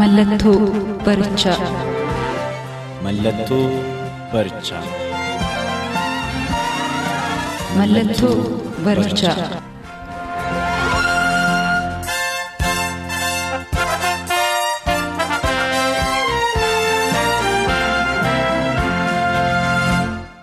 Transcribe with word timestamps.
Mallattoo 0.00 0.60
barichaa. 1.04 1.68
Mallattoo 3.04 3.64
barichaa. 4.32 4.82
Mallattoo 7.78 8.36
barichaa. 8.84 9.36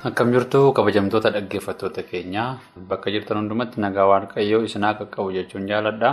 Akkam 0.08 0.32
jirtu 0.32 0.72
kabajamtoota 0.74 1.30
dhaggeeffattoota 1.36 2.02
keenyaa 2.10 2.58
bakka 2.90 3.12
jirtan 3.12 3.38
hundumatti 3.42 3.82
nagaa 3.84 4.08
waaqayyoo 4.12 4.62
isinaa 4.68 4.94
qaqqabu 5.00 5.34
jechuun 5.36 5.68
jaaladha. 5.72 6.12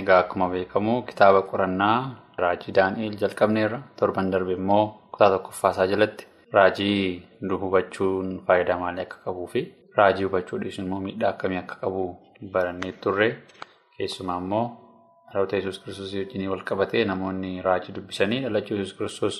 Egaa 0.00 0.18
akkuma 0.22 0.46
beekamu 0.52 1.02
kitaaba 1.08 1.42
qorannaa 1.50 1.96
raajii 2.44 2.72
Daani'eel 2.78 3.16
jalqabneerra 3.22 3.78
torban 4.00 4.30
darbe 4.32 4.52
immoo 4.58 4.84
kutaa 5.12 5.30
tokkoffaasaa 5.34 5.86
jalatti 5.92 6.26
raajii 6.56 7.28
hubachuun 7.62 8.28
faayidaa 8.46 8.78
maalii 8.82 9.02
akka 9.06 9.18
qabuu 9.24 9.46
fi 9.54 9.62
raajii 9.98 10.24
hubachuu 10.28 10.58
dhiisuun 10.62 10.86
immoo 10.86 11.00
miidhaa 11.06 11.30
akkamii 11.34 11.58
akka 11.62 11.76
qabu 11.82 12.04
barannee 12.52 12.92
turre 13.04 13.28
keessumaa 13.96 14.38
immoo 14.44 14.64
dhaloota 15.32 15.56
yesus 15.56 15.78
kiristoos 15.82 16.14
wajjin 16.20 16.48
wal 16.52 16.62
qabatee 16.70 17.04
namoonni 17.10 17.52
raajii 17.68 17.94
dubbisanii 17.96 18.40
dhalachuu 18.44 18.76
yesus 18.80 18.94
kiristoos 18.98 19.36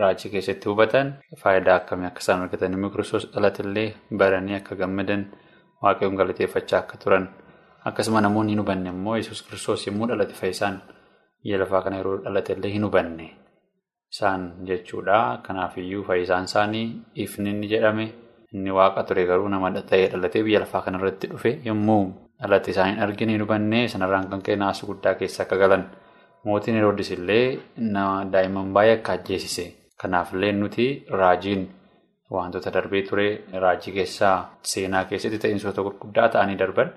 raajii 0.00 0.30
keessatti 0.32 0.68
hubatan 0.72 1.12
faayidaa 1.42 1.76
akkamii 1.80 2.06
akka 2.10 2.20
isaan 2.24 2.42
argatan 2.46 2.72
immoo 2.78 2.90
kiristoos 2.96 3.28
dhalatillee 3.34 3.88
baranii 4.22 4.54
akka 4.60 4.74
gammadan 4.82 5.22
waaqayyoon 5.82 6.16
galateeffachaa 6.20 6.78
akka 6.84 6.96
turan. 7.04 7.24
Akkasuma 7.88 8.20
namoonni 8.24 8.52
hin 8.52 8.60
hubanne 8.62 8.90
immoo 8.94 9.16
yesus 9.20 9.42
kiristoos 9.46 9.86
yommuu 9.86 10.06
dhalate 10.10 10.34
fayyisaan 10.40 10.76
biyya 11.44 11.58
lafaa 11.62 11.82
kana 11.84 11.96
yeroo 12.00 12.16
dhalate 12.24 12.52
illee 12.56 12.70
hin 12.74 12.84
hubanne 12.88 13.26
isaan 14.12 14.42
jechuudha. 14.68 15.18
Kanaafiyyuu 15.46 16.04
fayyisaan 16.08 16.44
isaanii 16.50 16.86
ifni 17.24 17.50
inni 17.50 17.68
jedhame 17.72 18.06
inni 18.52 18.70
waaqa 18.78 19.02
ture 19.08 19.24
garuu 19.30 19.48
nama 19.48 19.70
ta'ee 19.90 20.08
dhalatee 20.12 20.42
biyya 20.46 20.60
lafaa 20.64 20.82
kana 20.86 20.98
irratti 21.00 21.26
dhufe 21.32 21.52
yommuu 21.68 22.02
dhalate 22.42 22.70
isaan 22.74 22.90
hin 22.94 23.00
argine 23.06 23.32
hin 23.36 23.40
hubanne 23.44 23.84
sanarraan 23.92 24.28
kan 24.30 24.42
ka'e 24.48 24.56
naasuu 24.62 24.86
guddaa 24.90 25.14
keessa 25.20 25.42
akka 25.44 25.56
galan 25.62 25.84
mootiin 26.44 26.76
Heroodis 26.78 27.10
illee 27.16 27.44
daa'imman 28.32 28.72
baay'ee 28.76 28.96
akka 28.98 29.12
ajjeesise. 29.18 29.66
Kanaafillee 30.00 30.52
nuti 30.52 30.86
raajiin 31.20 31.62
wantoota 32.34 32.70
darbee 32.74 33.02
ture 33.08 33.26
raajii 33.64 33.92
keessaa 33.96 34.36
seenaa 34.70 35.04
keessatti 35.10 35.38
ta'iinsoota 35.42 35.82
gurguddaa 35.86 36.28
ta'anii 36.36 36.58
darban. 36.62 36.90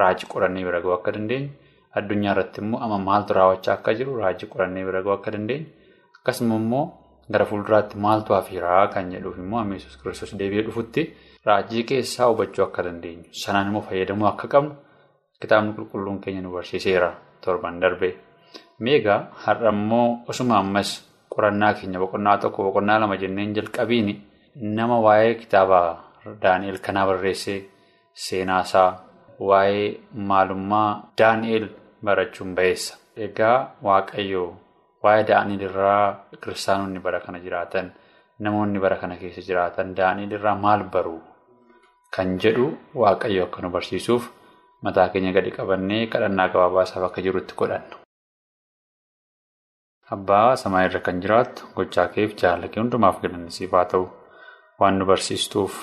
Raajii 0.00 0.28
qorannee 0.32 0.64
bira 0.68 0.80
ga'uu 0.84 0.94
akka 0.98 1.12
dandeenyu 1.16 1.48
addunyaa 1.96 2.32
irratti 2.34 2.60
immoo 2.64 2.80
amma 2.84 2.98
maaltu 3.08 3.34
raawwachaa 3.38 3.74
akka 3.78 3.94
jiru 3.98 4.16
raajii 4.22 4.48
qorannee 4.52 4.84
bira 4.88 5.02
ga'uu 5.04 5.16
akka 5.18 5.30
dandeenyu 5.34 5.66
akkasuma 6.18 6.54
immoo 6.62 6.84
gara 7.32 7.44
fuulduraatti 7.50 7.96
maaltu 8.04 8.34
hafiiraa 8.38 8.84
kan 8.94 9.10
jedhuuf 9.14 9.36
immoo 9.44 9.60
amma 9.62 9.74
yesus 9.78 9.96
kiristoos 10.02 10.34
deebi'ee 10.40 10.62
dhufutti 10.68 11.02
raajii 11.48 11.84
keessaa 11.90 12.28
hubachuu 12.30 12.64
akka 12.68 12.82
dandeenyu 12.86 13.24
sanaan 13.42 13.66
immoo 13.70 13.82
fayyadamuu 13.88 14.28
akka 14.32 14.48
qabnu 14.54 14.74
kitaabni 15.40 15.72
qulqulluun 15.76 16.20
keenya 16.22 16.40
nu 16.42 16.50
barsiiseera 16.54 17.10
torban 17.44 17.80
darbe. 17.82 18.08
Meegaa 18.84 19.20
har'a 19.44 19.70
immoo 19.76 20.06
osuma 20.30 20.58
ammas 20.62 20.90
qorannaa 21.34 21.72
keenya 21.78 21.98
boqonnaa 22.02 22.38
tokko 22.42 22.62
boqonnaa 22.66 22.98
lama 23.02 23.16
jenneen 23.22 23.54
jalqabiin 23.56 24.08
nama 24.76 24.96
waa'ee 25.06 25.34
kitaaba 25.42 25.80
Daani'el 26.42 26.78
kanaa 26.86 27.06
barreessee 27.08 27.60
seenaasaa. 28.24 28.90
Waa'ee 29.48 30.00
maalummaa 30.30 31.12
Daani'el 31.18 31.66
barachuun 32.04 32.54
ba'eessa. 32.58 32.94
Egaa 33.26 33.58
Waaqayyoo 33.86 34.50
waa'ee 35.02 35.24
Daani'el 35.30 35.62
irraa 35.68 36.04
kiristaanonni 36.42 37.00
bara 37.06 37.20
kana 37.20 37.38
jiraatan 37.44 37.92
namoonni 38.44 38.78
bara 38.84 38.96
kana 39.02 39.16
keessa 39.20 39.42
jiraatan 39.48 39.94
Daani'el 39.98 40.32
irraa 40.38 40.54
maal 40.64 40.82
baru 40.94 41.16
kan 42.16 42.38
jedhu 42.42 42.66
Waaqayyo 43.02 43.44
akka 43.46 43.62
nu 43.62 43.70
barsiisuuf 43.76 44.24
mataa 44.82 45.08
keenya 45.12 45.32
gadi 45.36 45.50
qabannee 45.56 46.06
kadhannaa 46.12 46.48
gabaabaasaaf 46.52 47.04
akka 47.08 47.22
jirutti 47.26 47.54
godhanna. 47.60 47.96
Abbaa 50.14 50.56
samaa 50.62 50.84
irra 50.88 51.00
kan 51.06 51.20
jiraattu 51.22 51.66
gochaa 51.76 52.08
keef 52.14 52.30
jaallatee 52.42 52.80
hundumaaf 52.82 53.16
galanisiif 53.22 53.72
haa 53.76 53.84
ta'u 53.92 54.06
waan 54.80 54.94
nu 54.98 55.04
barsiistuuf 55.10 55.74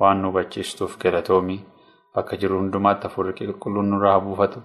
waan 0.00 0.20
nu 0.22 0.28
hubachiistuuf 0.30 0.92
galatoomi. 1.02 1.56
Bakka 2.14 2.36
jiru 2.42 2.58
hundumaatti 2.60 3.08
hafuurri 3.08 3.32
qulqulluun 3.38 3.88
nurraa 3.92 4.20
buufatu 4.26 4.60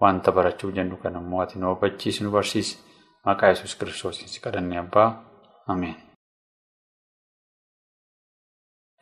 wanta 0.00 0.32
barachuuf 0.36 0.74
jennu 0.76 0.96
kan 1.02 1.14
immoo 1.20 1.40
ati 1.44 1.58
nu 1.58 1.66
hubachiisi 1.74 2.24
nu 2.24 2.30
barsiisi 2.36 2.74
maqaa 3.26 3.48
yesus 3.52 3.74
kiristoosiin 3.78 4.28
si 4.32 4.40
kadhannee 4.44 4.78
abbaa 4.84 5.08
ameen. 5.72 5.96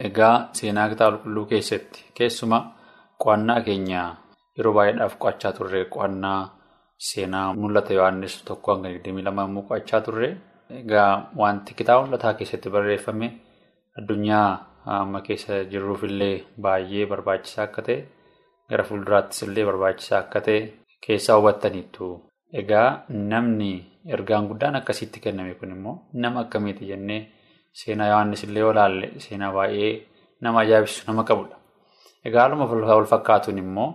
Egaa 0.07 0.37
seenaa 0.59 0.89
kitaaba 0.93 1.17
qulqulluu 1.17 1.47
keessatti 1.53 2.01
keessumaa 2.19 2.63
qo'annaa 3.23 3.61
keenya 3.67 4.01
yeroo 4.57 4.75
baay'eedhaaf 4.77 5.15
qo'achaa 5.23 5.53
turre 5.59 5.81
qo'annaa 5.95 6.41
seenaa 7.09 7.47
mul'ata 7.61 7.93
Yohaannis 7.99 8.35
tokko 8.49 8.69
hanga 8.75 8.89
22 8.89 9.47
immoo 9.49 9.65
qo'achaa 9.71 10.01
turre 10.07 10.29
egaa 10.81 11.11
wanti 11.41 11.71
kitaaba 11.79 12.07
mul'ataa 12.07 12.35
keessatti 12.39 12.69
barreeffame 12.77 13.29
addunyaa. 13.99 14.51
Amma 14.95 15.21
keessa 15.27 15.55
jirruuf 15.73 16.03
illee 16.09 16.35
baay'ee 16.65 17.05
barbaachisaa 17.11 17.63
akka 17.67 17.83
ta'e 17.87 17.99
gara 18.71 18.85
fuulduraattis 18.89 19.39
illee 19.47 19.65
barbaachisaa 19.69 20.19
akka 20.25 20.41
ta'e 20.47 20.59
keessaa 21.07 21.37
hubattaniittu. 21.39 22.07
Egaa 22.61 22.89
namni 23.09 23.73
ergaan 24.15 24.47
guddaan 24.49 24.77
akkasitti 24.81 25.21
kenname 25.25 25.55
kun 25.61 25.71
immoo 25.77 25.97
nama 26.13 26.41
akkamiiti 26.45 26.87
jennee 26.91 27.21
seenaa 27.81 28.09
Yohaannis 28.13 28.45
illee 28.47 28.65
olaalle 28.71 29.07
seenaa 29.25 29.53
baay'ee 29.57 29.93
nama 30.41 30.61
ajaa'ibsu 30.65 31.05
nama 31.09 31.25
qabudha. 31.31 31.57
Egaa 32.27 32.43
haaluma 32.43 32.67
wal 32.71 33.11
fakkaatuun 33.13 33.59
immoo 33.65 33.89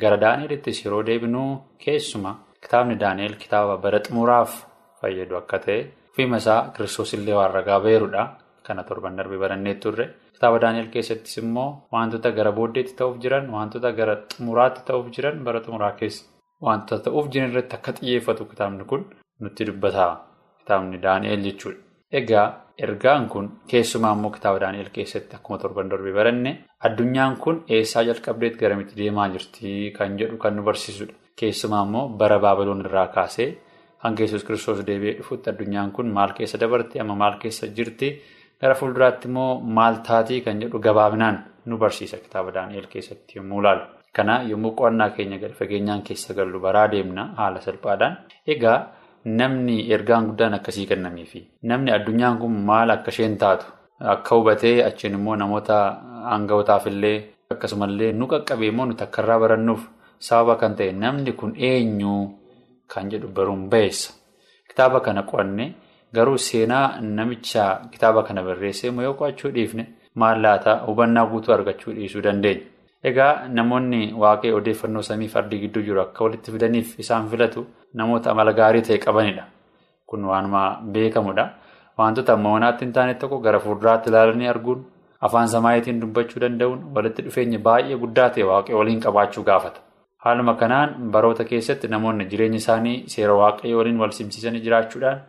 gara 0.00 0.20
Daani'elittis 0.24 0.84
yeroo 0.84 1.02
deebinuu 1.08 1.50
keessuma 1.84 2.32
kitaabni 2.62 3.00
Daani'el 3.02 3.36
kitaaba 3.42 3.76
bara 3.84 4.00
xumuraaf 4.06 4.52
fayyadu 5.00 5.36
akka 5.40 5.58
ta'e 5.64 5.80
ofiima 6.10 6.36
isaa 6.42 6.60
kiristoos 6.76 7.12
illee 7.16 7.36
waan 7.38 7.52
ragaa 7.58 7.80
ba'eerudha. 7.84 8.22
Kana 8.66 8.82
torban 8.88 9.16
darbee 9.18 9.38
barannee 9.44 9.74
turre. 9.82 10.06
Kitaaba 10.34 10.62
Daani'el 10.64 10.88
keessattis 10.94 11.38
immoo 11.42 11.68
wantoota 11.92 12.30
gara 12.38 12.52
booddeetti 12.58 12.96
ta'uuf 12.98 13.20
jiran 13.22 13.52
wantoota 13.56 13.92
gara 13.98 14.16
xumuraatti 14.32 14.86
ta'uuf 14.88 15.06
jiran 15.16 15.44
bara 15.46 15.60
xumuraa 15.66 15.92
keessa 16.00 16.24
wantoota 16.62 17.04
ta'uuf 17.04 17.26
irratti 17.34 17.76
akka 17.76 17.92
xiyyeeffatu 17.98 18.44
kitaabni 18.44 18.84
kun 18.84 19.02
nutti 19.40 19.66
dubbata. 19.66 20.06
Kitaabni 20.60 20.98
Daani'el 21.02 21.42
jechuudha. 21.46 21.78
Egaa 22.12 22.46
ergaan 22.78 23.28
kun 23.28 23.46
keessumaa 23.70 24.12
immoo 24.16 24.30
kitaaba 24.30 24.58
Daani'el 24.60 24.90
keessatti 24.96 25.36
akkuma 25.36 25.58
torban 25.58 25.90
darbee 25.90 26.12
baranne 26.18 26.52
addunyaan 26.86 27.36
kun 27.36 27.64
eessaa 27.68 28.02
jalqabdeetti 28.08 28.58
garamitti 28.58 28.96
deemaa 29.00 29.28
jirti 29.34 29.92
kan 29.96 30.18
jedhu 30.18 30.36
kan 30.36 30.56
nu 30.56 30.62
barsiisudha. 30.62 31.14
Keessumaa 31.38 31.82
immoo 31.86 32.08
bara 32.08 32.38
Baabiloon 32.38 32.80
irraa 32.86 33.06
kaasee 33.16 33.48
hanga 34.04 34.22
Yesuus 34.22 34.44
kiristoos 34.44 34.80
deebi'ee 34.86 35.18
dhufutti 35.18 35.50
addunyaan 35.50 35.92
kun 35.92 36.06
maal 36.16 36.32
keessa 36.38 36.60
dabarte 36.60 37.00
amma 37.00 37.14
maal 37.22 37.38
keessa 37.42 37.66
jirti. 37.76 38.08
Gara 38.60 38.74
fuulduraatti 38.74 39.28
immoo 39.28 39.60
maal 39.60 39.94
taatii 40.08 40.40
kan 40.40 40.60
jedhu 40.62 40.78
gabaabinaan 40.86 41.38
nu 41.66 41.78
barsiisa 41.78 42.16
kitaaba 42.24 42.54
Daani'el 42.54 42.86
keessatti 42.92 43.38
yommuu 43.38 43.60
ilaalu. 43.60 43.84
Kana 44.16 44.34
yommuu 44.50 44.72
qo'annaa 44.78 45.10
keenya 45.16 45.38
gadi 45.38 45.54
fageenyaan 45.60 46.02
keessa 46.02 46.34
gallu 46.34 46.60
baraa 46.60 46.88
deemna 46.92 47.22
haala 47.38 47.60
salphaadhaan. 47.60 48.14
Egaa 48.52 48.78
namni 49.38 49.76
ergaan 49.94 50.26
guddaan 50.28 50.54
akkasii 50.58 50.86
kennameefi 50.90 51.40
namni 51.70 51.90
addunyaan 51.96 52.38
kun 52.40 52.52
maal 52.68 52.90
akka 52.94 53.10
isheen 53.14 53.36
taatu 53.42 53.66
akka 54.12 54.36
hubatee 54.36 54.76
achiin 54.88 55.14
immoo 55.18 55.36
namoota 55.36 55.76
aanga'ootaaf 56.32 56.86
illee 56.90 57.18
akkasumallee 57.54 58.12
nu 58.12 58.26
qaqqabee 58.32 58.68
immoo 58.72 58.86
nuti 58.86 59.04
akka 59.06 59.22
irraa 59.22 59.38
barannuuf 59.44 59.82
sababa 60.28 60.54
kan 60.60 60.76
ta'e 60.78 60.92
namni 61.02 61.32
kun 61.40 61.52
eenyu 61.70 62.14
kan 62.92 63.10
jedhu 63.10 63.28
baruun 63.36 63.68
ba'eessa. 63.72 64.12
Kitaaba 64.68 65.00
kana 65.00 65.22
qo'anne. 65.30 65.66
Garuu 66.14 66.38
seenaa 66.38 67.00
namicha 67.00 67.64
kitaaba 67.92 68.22
kana 68.22 68.42
barreessee 68.46 68.90
yoo 69.06 69.14
qo'achuu 69.20 69.50
dhiifne 69.56 69.84
maal 70.14 70.40
laata 70.44 70.72
hubannaa 70.86 71.26
guutuu 71.26 71.52
argachuu 71.54 71.92
dhiisuu 71.96 72.22
dandeenya. 72.22 72.62
Egaa 73.10 73.32
namoonni 73.56 74.00
waaqee 74.22 74.52
odeeffannoo 74.58 75.02
samii 75.08 75.28
fardii 75.34 75.60
gidduu 75.64 75.82
jiru 75.88 76.00
akka 76.04 76.24
walitti 76.24 76.52
fidaniif 76.54 76.94
isaan 77.04 77.28
filatu 77.32 77.66
namoota 78.00 78.30
amala 78.32 78.52
gaarii 78.60 78.82
ta'e 78.88 78.98
qabanidha. 79.04 79.44
Kun 80.06 80.24
waanuma 80.30 80.62
beekamudha. 80.94 81.44
Wantoota 81.98 82.32
amma 82.36 82.50
manaatti 82.56 82.84
hin 82.84 82.92
taane 82.96 83.14
tokko 83.20 83.38
gara 83.46 83.58
fuulduraatti 83.66 84.10
ilaalanii 84.10 84.48
arguun 84.54 84.82
afaan 85.28 85.48
samaayitiin 85.54 86.00
dubbachuu 86.00 86.40
danda'uun 86.44 86.82
walitti 86.96 87.22
dhufeenya 87.28 87.58
baay'ee 87.68 87.96
guddaa 88.02 88.28
ta'e 88.34 88.44
waaqee 88.50 88.74
waliin 88.80 89.00
qabaachuu 89.06 89.44
gaafata. 89.44 89.80
Haaluma 90.24 90.54
kanaan 90.54 90.94
baroota 91.12 91.44
keessatti 91.44 91.88
namoonni 91.88 92.24
jireenya 92.30 92.56
isaanii 92.64 92.98
seera 93.14 93.34
waaqayyoo 93.42 93.78
waliin 93.80 94.00
wal 94.02 94.10
simsiisanii 94.18 94.60
jiraachuudhaan 94.66 95.20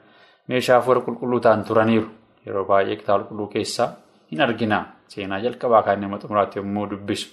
meeshaa 0.49 0.75
hafuura 0.79 1.01
qulqulluu 1.07 1.39
ta'an 1.39 1.63
turaniiru. 1.63 2.07
Yeroo 2.45 2.65
baay'ee 2.65 2.95
kitaaba 2.95 3.23
qulqulluu 3.23 3.47
keessaa 3.55 3.89
hin 4.31 4.41
argina. 4.41 4.85
Seenaa 5.07 5.39
jalqabaa 5.45 5.83
kan 5.83 6.01
nama 6.01 6.17
xumuraatti 6.19 6.59
yommuu 6.59 6.87
dubbisu. 6.89 7.27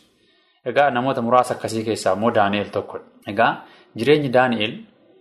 Egaa 0.70 0.90
namoota 0.90 1.22
muraasa 1.22 1.54
akkasii 1.54 1.84
keessaa 1.84 2.12
immoo 2.16 2.30
Daani'eel 2.34 2.70
tokkodha. 2.76 3.04
Egaa 3.32 3.52
jireenyi 3.98 4.30
Daani'eel 4.36 4.74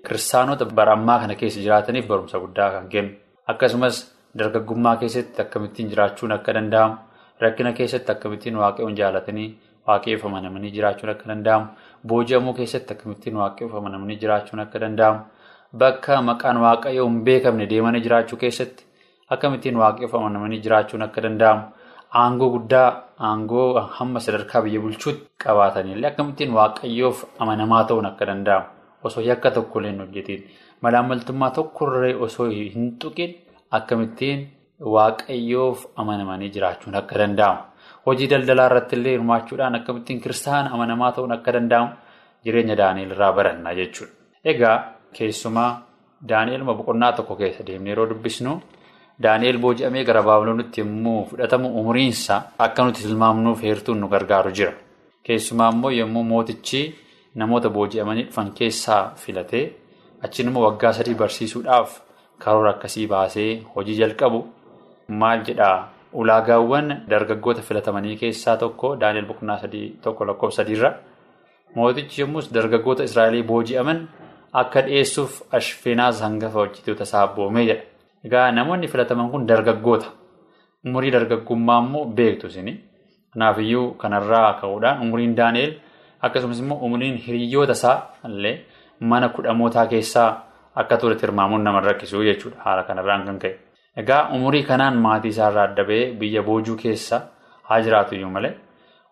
kiristaanota 0.07 0.66
bara 0.66 0.94
ammaa 0.98 1.19
kana 1.19 1.36
keessa 1.36 1.60
jiraataniif 1.66 2.07
barumsa 2.07 2.40
guddaa 2.40 2.69
kan 2.72 2.88
kennu. 2.94 3.12
Akkasumas 3.48 3.98
dargaggummaa 4.38 4.95
keessatti 5.01 5.42
akkamittiin 5.42 5.90
jiraachuun 5.92 6.31
akka 6.38 6.54
danda'amu, 6.54 6.95
rakkina 7.42 7.74
keessatti 7.74 8.12
akkamittiin 8.12 8.56
waaqayyoon 8.62 8.95
jaalatanii 9.01 9.50
waaqayyoof 9.88 10.25
amanamanii 10.25 10.72
jiraachuun 10.78 11.10
akka 11.12 11.28
danda'amu, 11.31 11.68
booji'amuu 12.07 12.54
keessatti 12.54 12.94
akkamittiin 12.94 13.36
waaqayyoof 13.42 13.75
amanamanii 13.81 14.18
jiraachuun 14.24 14.60
akka 14.66 14.80
danda'amu, 14.86 15.19
bakka 15.78 16.22
maqaan 16.22 16.57
waaqayyoo 16.66 17.07
hin 17.10 17.22
beekamne 17.28 17.68
deemanii 17.69 18.01
jiraachuu 18.07 18.38
keessatti 18.45 18.86
akkamittiin 19.30 19.75
waaqayyoof 19.84 20.16
amanamanii 20.22 20.62
jiraachuun 20.68 21.01
akka 21.07 21.22
danda'amu, 21.28 21.63
aangoo 22.21 22.50
guddaa 22.56 22.88
aangoo 23.30 23.68
hamma 23.98 24.19
sadarkaa 24.25 24.62
biyya 24.65 24.81
bulchuutti 24.83 25.25
qabaatanillee 25.44 26.10
akkamittiin 26.12 26.54
waaqayyoof 26.57 27.24
amanamaa 27.45 27.83
ta'uun 27.89 28.06
akka 28.12 28.25
danda'amu 28.30 28.68
osoo 29.10 29.24
yakka 29.30 29.51
tokkollee 29.57 29.92
hin 29.92 30.01
hojjetiin 30.04 30.42
malaammaltummaa 30.86 31.51
tokkorree 31.57 32.15
osoo 32.27 32.48
hin 32.75 32.89
tuqin 33.04 33.31
akkamittiin 33.77 34.39
waaqayyoof 34.95 35.86
amanamanii 36.04 36.50
jiraachuun 36.56 36.95
akka 37.01 37.19
danda'amu 37.21 37.62
hojii 38.06 38.30
daldalaa 38.33 38.66
irratti 38.71 38.95
illee 39.00 39.12
hirmaachuudhaan 39.18 39.75
akkamittiin 39.80 40.21
kiristaana 40.25 40.71
amanamaa 40.77 41.12
ta'uun 41.18 41.31
akka 41.38 41.54
danda'amu 41.57 41.89
jireenya 42.45 42.75
daani'el 42.81 43.12
irraa 43.16 43.31
baranna 43.38 43.74
jechuudha. 43.80 44.13
Egaa 44.51 44.77
keessumaa 45.18 45.71
daani'el 46.30 46.63
boqonnaa 46.69 47.12
tokko 47.18 47.36
keessa 47.42 47.63
deemnee 47.68 47.92
yeroo 47.94 48.09
dubbisnu. 48.09 48.54
Daani'el 49.21 49.57
booji'amee 49.62 50.04
gara 50.04 50.24
Baabiloonitti 50.24 50.81
yommuu 50.81 51.25
fudhatamu 51.30 51.69
umriinsa 51.80 52.36
akka 52.60 52.83
nuti 52.83 53.04
tilmaamnuuf 53.04 53.62
heertuun 53.62 54.00
nu 54.00 54.07
gargaaru 54.10 54.51
jira. 54.51 54.74
Keessumaa 55.24 55.69
immoo 55.71 55.92
yommuu 55.92 56.24
mootichi 56.24 56.81
namoota 57.36 57.69
booji'amanii 57.69 58.25
dhufan 58.27 58.51
keessaa 58.60 59.13
filatee 59.15 59.65
achiin 60.24 60.48
immoo 60.50 60.63
waggaa 60.65 60.94
sadii 60.98 61.15
barsiisuudhaaf 61.21 62.00
karoora 62.39 62.71
akkasii 62.75 63.07
baasee 63.13 63.51
hojii 63.75 64.00
jalqabu 64.01 64.42
maal 65.21 65.45
jedhaa 65.48 65.77
ulaagaawwan 66.13 66.92
dargaggoota 67.09 67.62
filatamanii 67.62 68.18
keessaa 68.18 68.57
tokko 68.57 68.95
Daani'el 69.00 69.30
boqonnaa 69.30 69.59
sadii 69.63 69.88
tokko 70.04 70.27
lakkoofsa 70.27 70.63
sadiirra 70.63 70.94
mootichi 71.75 72.21
yommus 72.21 72.54
dargaggoota 72.54 73.04
Israa'elii 73.09 73.44
booji'aman 73.54 74.06
akka 74.62 74.81
dhiyeessuuf 74.88 75.42
ashfeenaas 75.59 76.21
hangafa 76.21 76.59
hojjetoota 76.59 77.04
isaa 77.04 77.24
abboomee 77.30 77.66
jedha. 77.71 77.93
Egaa 78.25 78.52
namoonni 78.52 78.88
filataman 78.88 79.30
kun 79.31 79.46
dargaggoota. 79.48 80.08
Umurii 80.86 81.12
dargaggummaa 81.12 81.80
immoo 81.84 82.06
beektu 82.06 82.48
isini. 82.48 82.74
Kanaafiyyuu 83.34 83.92
kanarraa 84.02 84.54
ka'uudhaan 84.62 85.02
umuriin 85.02 85.36
Daani'el 85.38 85.74
akkasumas 86.22 86.60
immoo 86.60 86.78
umuriin 86.86 87.18
hiriyyoota 87.25 87.72
isaa 87.72 87.98
illee 88.30 88.56
mana 89.00 89.30
kudhamootaa 89.30 89.86
keessaa 89.88 90.30
akka 90.75 90.98
ture 90.98 91.16
tilmaamuun 91.16 91.64
nama 91.64 91.80
rakkisuu 91.81 92.24
jechuudha. 92.24 92.58
Haala 92.66 92.84
kanarraan 92.84 93.25
kan 93.25 93.40
ka'e. 93.40 93.56
Egaa 93.98 94.30
umurii 94.36 94.64
kanaan 94.64 94.98
maatii 94.98 95.30
isaarraa 95.36 95.64
adda 95.69 95.84
ba'ee 95.84 96.12
biyya 96.19 96.44
boojuu 96.44 96.76
keessa 96.76 97.22
haa 97.64 97.81
jiraatu 97.81 98.16
iyyuu 98.16 98.30
malee 98.31 98.54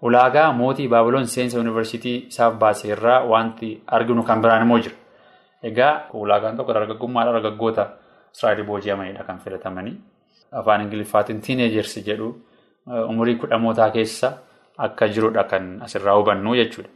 ulaagaa 0.02 0.52
mootii 0.54 0.88
Baabiloon 0.88 1.28
seensa 1.28 1.58
yuunivarsiitii 1.58 2.18
isaaf 2.28 2.54
baase 2.60 2.88
irraa 2.88 3.24
wanti 3.32 3.84
arginu 3.88 4.24
kan 4.24 4.42
biraan 4.42 4.62
immoo 4.66 4.80
jira. 4.80 4.96
Egaa 5.64 5.94
ulaagaan 6.14 6.58
tokko 6.58 6.74
dargaggummaadha 6.74 7.32
dargaggoota. 7.34 7.86
Israa'eel 8.36 8.64
booji'amanidha 8.70 9.24
kan 9.24 9.40
filatamanii 9.40 9.98
afaan 10.52 10.82
ingiliffaatiin 10.82 11.42
tiineejersi 11.42 12.04
jedhu 12.08 12.30
umurii 13.10 13.36
kudhamootaa 13.36 13.90
keessa 13.92 14.32
akka 14.78 15.08
jirudha 15.08 15.44
kan 15.44 15.82
asirraa 15.82 16.16
hubannu 16.18 16.56
jechuudha. 16.56 16.90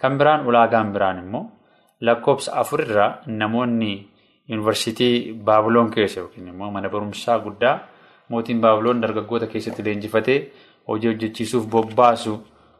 Kan 0.00 0.18
biraan 0.18 0.46
ulaagaan 0.46 0.92
biraan 0.92 1.18
immoo 1.18 1.44
lakkoofsa 2.00 2.52
afurirraa 2.62 3.10
namoonni 3.26 3.92
yuunivarsiitii 4.48 5.32
Baabiloon 5.44 5.90
keessa 5.90 6.20
yookiin 6.20 6.48
immoo 6.48 6.70
mana 6.70 6.88
barumsaa 6.88 7.38
guddaa 7.38 7.78
mootiin 8.28 8.60
Baabiloon 8.60 9.00
dargaggoota 9.02 9.46
keessatti 9.46 9.84
leenjifatee 9.84 10.38
hojii 10.88 11.08
hojjechiisuuf 11.12 11.66
bobbaasu 11.70 12.34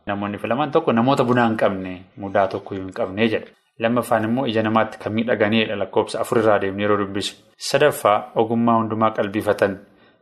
namoonni 0.06 0.38
filaman 0.38 0.70
tokko 0.70 0.92
namoota 0.92 1.24
bunaa 1.24 1.46
hin 1.48 1.56
qabne 1.56 1.94
mudaa 2.16 2.46
tokko 2.48 2.74
hin 2.74 2.92
qabne 2.92 3.28
jedha. 3.28 3.50
Lammaffaan 3.78 4.24
immoo 4.24 4.44
ija 4.46 4.62
namaatti 4.62 4.98
kan 4.98 5.12
miidhaganidha 5.12 5.76
lakkoofsa 5.78 6.20
afurirraa 6.20 6.60
deemnee 6.60 6.84
yeroo 6.86 6.98
dubbisu. 6.98 7.34
Sadaffaa 7.58 8.32
ogummaa 8.34 8.76
hundumaa 8.78 9.10
qalbifatan, 9.10 9.76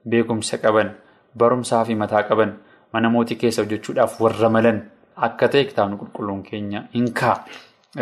beekumsa 0.09 0.59
qaban, 0.59 0.91
barumsaa 1.39 1.85
fi 1.85 1.95
mataa 1.95 2.23
qaban, 2.23 2.55
mana 2.93 3.09
mootii 3.11 3.37
keessa 3.37 3.63
hojjechuudhaaf 3.63 4.21
warra 4.21 4.49
malan 4.49 4.83
akka 5.17 5.49
ta'e 5.49 5.65
kitaabni 5.65 5.97
qulqulluun 6.03 6.43
keenya 6.43 6.83
hin 6.95 7.13
kaa'a. 7.21 7.45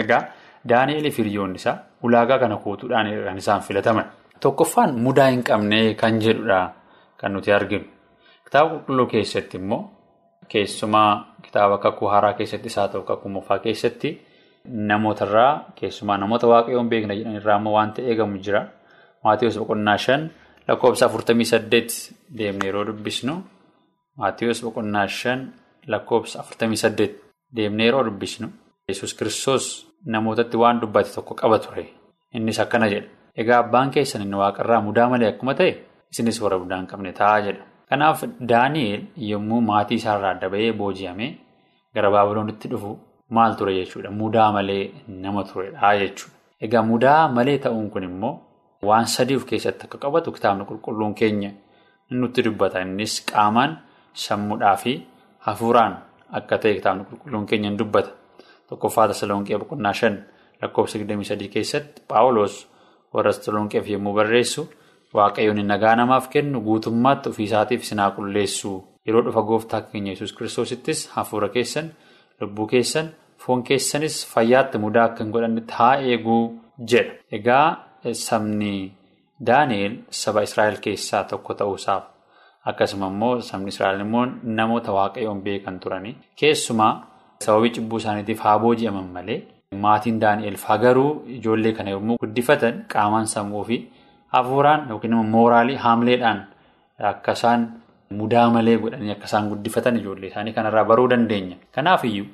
Egaa 0.05 0.23
Daani'eel 0.69 1.11
fi 1.11 1.23
hiriyoonni 1.23 1.57
isaa 1.61 1.77
ulaagaa 2.03 2.39
kana 2.39 2.57
guutuudhaan 2.57 3.07
kan 3.25 3.39
isaan 3.39 3.61
filataman. 3.61 4.05
Tokkoffaan 4.41 4.95
mudaa 5.05 5.29
hin 5.31 5.43
qabne 5.45 5.95
kan 5.95 6.21
jedhudha 6.23 6.61
kan 7.17 7.33
nuti 7.33 7.53
arginu. 7.53 7.85
Kitaaba 8.45 8.71
qulqulluu 8.71 9.07
keessatti 9.07 9.57
immoo 9.59 9.81
keessumaa 10.49 11.35
kitaaba 11.43 11.79
kakuu 11.79 12.09
haaraa 12.09 12.33
keessatti 12.33 12.67
isaa 12.67 12.89
ta'u 12.89 13.03
kakuu 13.03 13.29
moofaa 13.31 13.59
keessatti. 13.59 14.11
Namootarraa 14.65 15.73
keessumaa 15.79 16.17
namoota 16.19 16.47
waaqayyoon 16.47 16.89
beekna 16.89 17.15
jedhan 17.19 17.35
irraa 17.41 17.57
immoo 17.59 17.73
waanta 17.77 18.03
eegamu 18.03 18.39
jira. 18.45 18.61
Maatiyoos 19.25 19.59
boqonnaa 19.59 19.97
shan 20.05 20.31
lakkoofsa 20.69 21.07
afurtamii 21.07 21.45
saddeet 21.53 21.91
deemnee 22.39 22.69
yeroo 22.71 22.85
dubbisnu 22.87 23.35
Maatiyoos 24.19 24.63
boqonnaa 24.65 25.07
shan 25.09 25.41
lakkoofsa 25.95 26.41
afurtamii 26.41 26.77
saddeet 26.85 27.15
deemnee 27.57 27.87
yeroo 27.87 28.05
dubbisnu 28.09 28.49
Yesuus 28.89 29.15
kiristoos 29.19 29.67
namootatti 30.07 30.57
waan 30.57 30.81
dubbate 30.81 31.11
tokko 31.15 31.35
qaba 31.35 31.59
ture. 31.59 31.87
Innis 32.35 32.61
akkana 32.61 32.89
jedha. 32.89 33.09
Egaa 33.37 33.59
abbaan 33.65 33.91
keessan 33.91 34.23
inni 34.23 34.37
waaqarraa 34.37 34.81
mudaa 34.81 35.09
malee 35.09 35.29
akkuma 35.35 35.55
ta'e 35.55 35.73
isinis 36.13 36.41
warra 36.43 36.59
mudaa 36.59 36.79
hin 36.79 36.87
qabne 36.87 37.13
ta'a 37.13 37.41
jedha. 37.47 37.63
Kanaaf 37.89 38.23
Daani'eel 38.49 39.03
yommuu 39.31 39.61
maatii 39.61 39.97
isaarraa 40.01 40.31
adda 40.35 40.49
ba'ee 40.51 40.73
booji'amee 40.73 41.31
gara 41.95 42.11
Baabiloonitti 42.11 42.69
dhufu. 42.71 42.99
Maal 43.37 43.55
ture 43.59 43.73
jechuudha 43.79 44.11
mudaa 44.21 44.53
malee 44.53 44.85
nama 45.09 45.43
turedha 45.49 45.91
jechuudha. 46.01 46.37
Egaa 46.65 46.83
mudaa 46.91 47.29
malee 47.37 47.59
ta'uun 47.65 47.91
kun 47.91 48.05
immoo 48.09 48.35
waan 48.89 49.07
sadii 49.15 49.37
of 49.41 49.45
keessatti 49.51 49.87
akka 49.87 49.99
qabatu 50.05 50.33
kitaabni 50.37 50.65
qulqulluun 50.71 51.15
keenya 51.21 51.51
nutti 52.11 52.43
dubbata. 52.45 52.81
Innis 52.85 53.15
qaamaan 53.31 53.79
sammuudhaa 54.25 54.77
fi 54.83 54.93
hafuuraan 55.47 55.95
akka 56.39 56.59
ta'e 56.59 56.75
kitaabni 56.79 57.05
qulqulluun 57.09 57.47
keenya 57.47 57.71
ni 57.71 57.79
dubbata. 57.79 58.11
Tokkoffaa 58.69 59.09
Tasalonqee 59.09 59.59
boqonnaa 59.59 59.93
shan 60.01 60.15
lakkoofsa 60.63 60.99
23 60.99 61.49
keessatti 61.55 62.03
Paawuloos 62.09 62.55
warra 63.15 63.33
Tasalonqeef 63.33 63.89
yommuu 63.95 64.15
barreessu 64.19 64.69
waaqayyoon 65.15 65.65
nagaa 65.73 65.97
namaaf 65.97 66.29
kennu 66.29 66.61
guutummaatti 66.61 67.29
ofiisaatiif 67.33 67.83
sinaa 67.89 68.11
qulleessu 68.17 68.71
yeroo 69.07 69.23
dhufa 69.25 69.43
gooftaa 69.43 69.81
keenya 69.89 70.13
Yesuus 70.13 70.33
kiristoosittis 70.37 71.09
hafuura 71.17 71.49
keessan 71.49 71.91
lubbuu 72.41 72.67
keessan. 72.67 73.09
Foon 73.43 73.63
keessanis 73.69 74.17
fayyaatti 74.33 74.79
mudaa 74.85 75.05
akka 75.11 75.25
hin 75.25 75.33
godhannetti 75.37 75.75
haa 75.79 75.95
eeguu 76.11 76.43
jedha. 76.91 77.15
Egaa 77.39 77.67
sabni 78.27 78.75
Daani'el 79.47 79.95
saba 80.23 80.43
Israa'el 80.49 80.77
keessaa 80.85 81.23
tokko 81.31 81.55
ta'uusaaf 81.61 82.03
akkasuma 82.71 83.07
immoo 83.13 83.41
sabni 83.49 83.69
Israa'el 83.75 84.01
immoo 84.05 84.27
namoota 84.59 84.93
waaqayyoon 84.99 85.41
beekan 85.47 85.81
turanii 85.85 86.15
keessumaa 86.43 86.93
sababii 87.47 87.73
cubbuu 87.79 87.99
isaaniitiif 88.03 88.41
haa 88.47 88.59
booji'aman 88.65 89.09
malee 89.17 89.39
maatiin 89.87 90.21
Daani'el 90.25 90.57
faa 90.65 90.79
garuu 90.85 91.11
ijoollee 91.39 91.73
kana 91.79 91.91
yommuu 91.97 92.17
guddifatan 92.23 92.85
qaamaan 92.95 93.27
sammuu 93.35 93.65
fi 93.71 93.81
hafuuraan 94.37 94.87
yookiin 94.91 95.13
immoo 95.13 95.25
mooraalii 95.35 95.77
haamleedhaan 95.87 96.41
akka 97.13 97.33
isaan 97.41 97.67
mudaa 98.21 98.47
malee 98.57 98.77
godhanii 98.85 99.11
akka 99.17 99.25
isaan 99.33 99.49
guddifatan 99.55 99.97
ijoollee 100.03 100.31
isaanii 100.31 100.53
kanarraa 100.59 100.85
baruu 100.85 101.09
dandeenya. 101.11 101.57
Kanaafiyyuu 101.75 102.27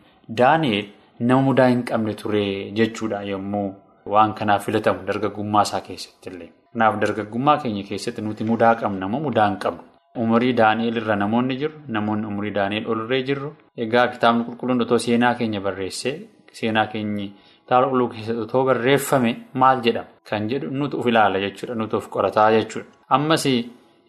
Daani'el. 0.43 0.87
Nama 1.21 1.43
mudaa 1.43 1.67
hin 1.69 1.83
qabne 1.91 2.15
ture 2.15 2.43
jechuudha 2.79 3.23
yommuu 3.31 3.69
waan 4.13 4.33
kanaaf 4.39 4.65
filatamu 4.67 5.07
dargaggummaa 5.09 5.63
isaa 5.69 5.81
keessatti 5.89 6.31
illee. 6.31 6.51
Kanaaf 6.73 6.99
dargaggummaa 7.03 7.57
keenya 7.63 7.83
keessatti 7.91 8.23
nuti 8.27 8.45
mudaa 8.51 8.75
qabna 8.83 9.09
moo 9.09 9.21
mudaa 9.27 9.49
hin 9.51 9.57
qabnu? 9.65 9.83
Umurii 10.23 10.53
Daani'eel 10.61 10.97
irra 11.01 11.17
namoonni 11.23 11.57
jiru. 11.63 11.75
Namoonni 11.97 12.27
umurii 12.27 12.55
Daani'eel 12.59 12.87
olirree 12.93 13.23
jirru. 13.29 13.51
Egaa 13.85 14.07
kitaabni 14.15 14.45
qulqulluun 14.47 14.83
otoo 14.87 14.99
seenaa 15.07 15.35
keenya 15.41 15.61
barreessee 15.67 16.15
seenaa 16.61 16.87
keenyi 16.93 17.27
kitaaba 17.65 17.87
qulqulluu 17.91 18.09
keessatti 18.15 18.41
otoo 18.47 18.65
barreeffame 18.69 19.33
maal 19.63 19.83
jedhama 19.87 20.09
kan 20.31 20.49
jedhu 20.51 20.71
nuti 20.71 20.97
of 20.97 21.07
ilaala 21.07 21.39
jechuudha. 21.45 21.75
Nuti 21.75 21.97
of 21.97 22.09
qorataa 22.15 22.51
jechuudha. 22.57 22.89
Ammas 23.09 23.47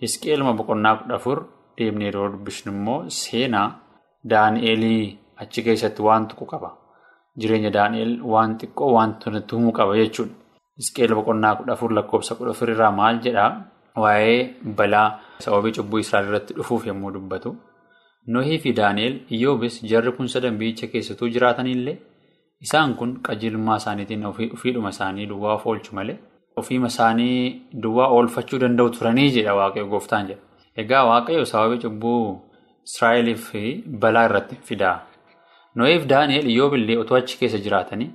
Hisqeeluma 0.02 0.54
boqonnaa 0.60 0.96
kudha 1.00 1.16
afur 1.16 1.40
deemnee 1.78 2.06
yeroo 2.10 2.28
dubbisnu 2.34 2.72
immoo 2.72 3.00
seenaa 3.22 3.68
Daani'eelii 4.32 5.18
achi 5.42 5.64
keessatti 5.66 6.02
waan 6.08 6.28
tuqu 6.28 6.46
qaba. 6.52 6.70
Jireenya 7.40 7.72
Daani'eel 7.78 8.14
waan 8.34 8.58
xiqqoo 8.62 8.92
wantoota 8.98 9.32
nutti 9.36 9.56
himuu 9.56 9.72
qaba 9.80 9.96
jechuudha. 10.02 10.34
Hisqeel 10.80 11.14
boqonnaa 11.18 11.56
kudha 11.60 11.74
afur 11.78 11.92
lakkoofsa 11.98 12.36
kudha 12.40 12.52
afur 12.56 12.70
irraa 12.74 12.92
maal 13.00 13.20
jedhaa 13.26 13.50
waa'ee 14.04 14.38
balaa 14.78 15.08
sababii 15.46 15.74
cubbuu 15.78 16.00
Israa'el 16.06 16.28
irratti 16.30 16.54
dhufuuf 16.58 16.86
yommuu 16.90 17.12
dubbatu. 17.16 17.56
Nohii 18.34 18.58
fi 18.64 18.74
Daani'eel 18.80 19.16
Iyyoobis 19.36 19.82
jarri 19.92 20.12
kun 20.18 20.28
sadan 20.34 20.58
biyyicha 20.60 20.88
keessatuu 20.94 21.30
jiraatanillee 21.36 21.98
isaan 22.66 22.96
kun 23.00 23.12
qajeelummaa 23.28 23.78
isaaniitiin 23.82 24.26
ofiidhuma 24.26 24.90
isaanii 24.96 25.26
duwwaa 25.32 25.54
of 25.60 25.66
oolchu 25.68 25.96
malee 25.96 26.18
ofiima 26.62 26.88
isaanii 26.94 27.62
duwwaa 27.84 28.08
oolfachuu 28.16 28.60
danda'u 28.64 28.90
turanii 28.96 29.30
jedha 29.36 29.54
waaqayyo 29.60 29.88
gooftaan 29.94 30.28
jedha. 30.30 30.42
Egaa 30.82 31.04
waaqayyo 31.10 31.46
sababii 31.52 31.80
cubbuu 31.84 32.24
Israa'eliif 32.90 33.46
balaa 34.02 34.26
irratti 34.30 34.56
fidaa. 34.70 34.98
Nohiif 35.76 36.06
Daani'eel 36.10 36.48
Iyyoobillee 36.50 36.98
otoo 37.04 37.18
achi 37.18 37.38
keessa 37.40 37.58
jiraatanii 37.66 38.10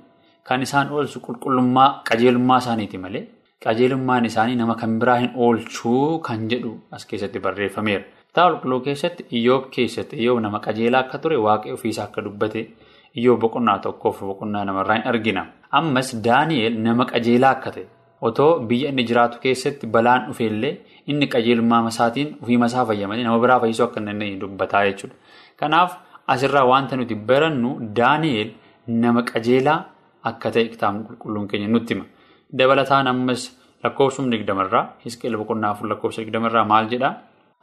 kan 0.47 0.61
isaan 0.61 0.91
oolchu 0.91 1.19
qulqullummaa 1.27 1.89
qajeelummaa 2.09 2.57
isaaniiti 2.63 2.97
malee 3.05 3.23
qajeelummaan 3.65 4.25
isaanii 4.29 4.55
nama 4.61 4.75
kan 4.81 4.99
biraa 4.99 5.15
hin 5.23 5.31
oolchuu 5.45 6.19
kan 6.27 6.47
jedhu 6.51 6.73
as 6.91 7.05
keessatti 7.05 7.39
barreeffameera. 7.45 8.03
Kitaaba 8.27 8.51
qulqulluu 8.57 8.79
keessatti 8.87 9.25
Iyyoob 9.31 9.69
keessatti 9.75 10.15
Iyyoob 10.21 10.39
nama 10.45 10.59
qajeelaa 10.67 10.99
akka 11.05 11.17
ture 11.23 11.37
waaqee 11.47 11.73
ofiisaa 11.77 12.03
akka 12.09 12.21
dubbate 12.25 12.61
Iyyoob 13.17 13.39
boqonnaa 13.41 13.79
tokkoof 13.87 14.19
boqonnaa 14.29 14.65
namarraa 14.65 14.97
hin 14.99 15.07
argina. 15.13 15.45
Ammas 15.71 16.15
Daani'eel 16.27 16.75
nama 16.87 17.05
qajeelaa 17.13 17.51
akka 17.57 17.71
ta'e 17.77 17.85
otoo 18.21 18.59
biyya 18.69 18.89
inni 18.91 19.03
jiraatu 19.09 19.39
keessatti 19.43 19.87
balaan 19.87 20.27
dhufeellee 20.27 20.73
inni 21.07 21.27
qajeelummaa 21.33 21.87
isaatiin 21.93 22.35
ofii 22.43 22.57
masaa 22.57 22.85
fayyamanii 22.91 23.23
nama 23.23 23.39
biraa 23.43 23.59
fayyisuu 23.63 23.85
akka 23.87 23.99
inni 24.01 24.35
dubbataa 24.41 24.83
jechuudha. 24.89 25.15
Kanaaf 25.59 25.97
asirraa 26.33 26.65
wanta 26.71 26.95
nuti 26.99 27.15
barannu 27.29 27.69
Daani'eel 27.97 28.49
nama 29.03 29.21
qajeelaa 29.31 29.79
akka 30.29 30.51
ta'e 30.55 30.67
kitaabni 30.73 31.03
qulqulluun 31.07 31.47
keenya 31.51 31.67
nutti 31.75 31.93
hima. 31.93 32.05
Dabalataan 32.57 33.07
ammas 33.13 33.41
lakkoofsuma 33.83 34.31
digdamarraa 34.33 34.85
Hisqeel 35.05 35.37
boqonnaa 35.41 35.71
afur 35.73 35.87
lakkoofsa 35.91 36.21
digdamarraa 36.25 36.65
maal 36.71 36.85
jedhaa? 36.93 37.13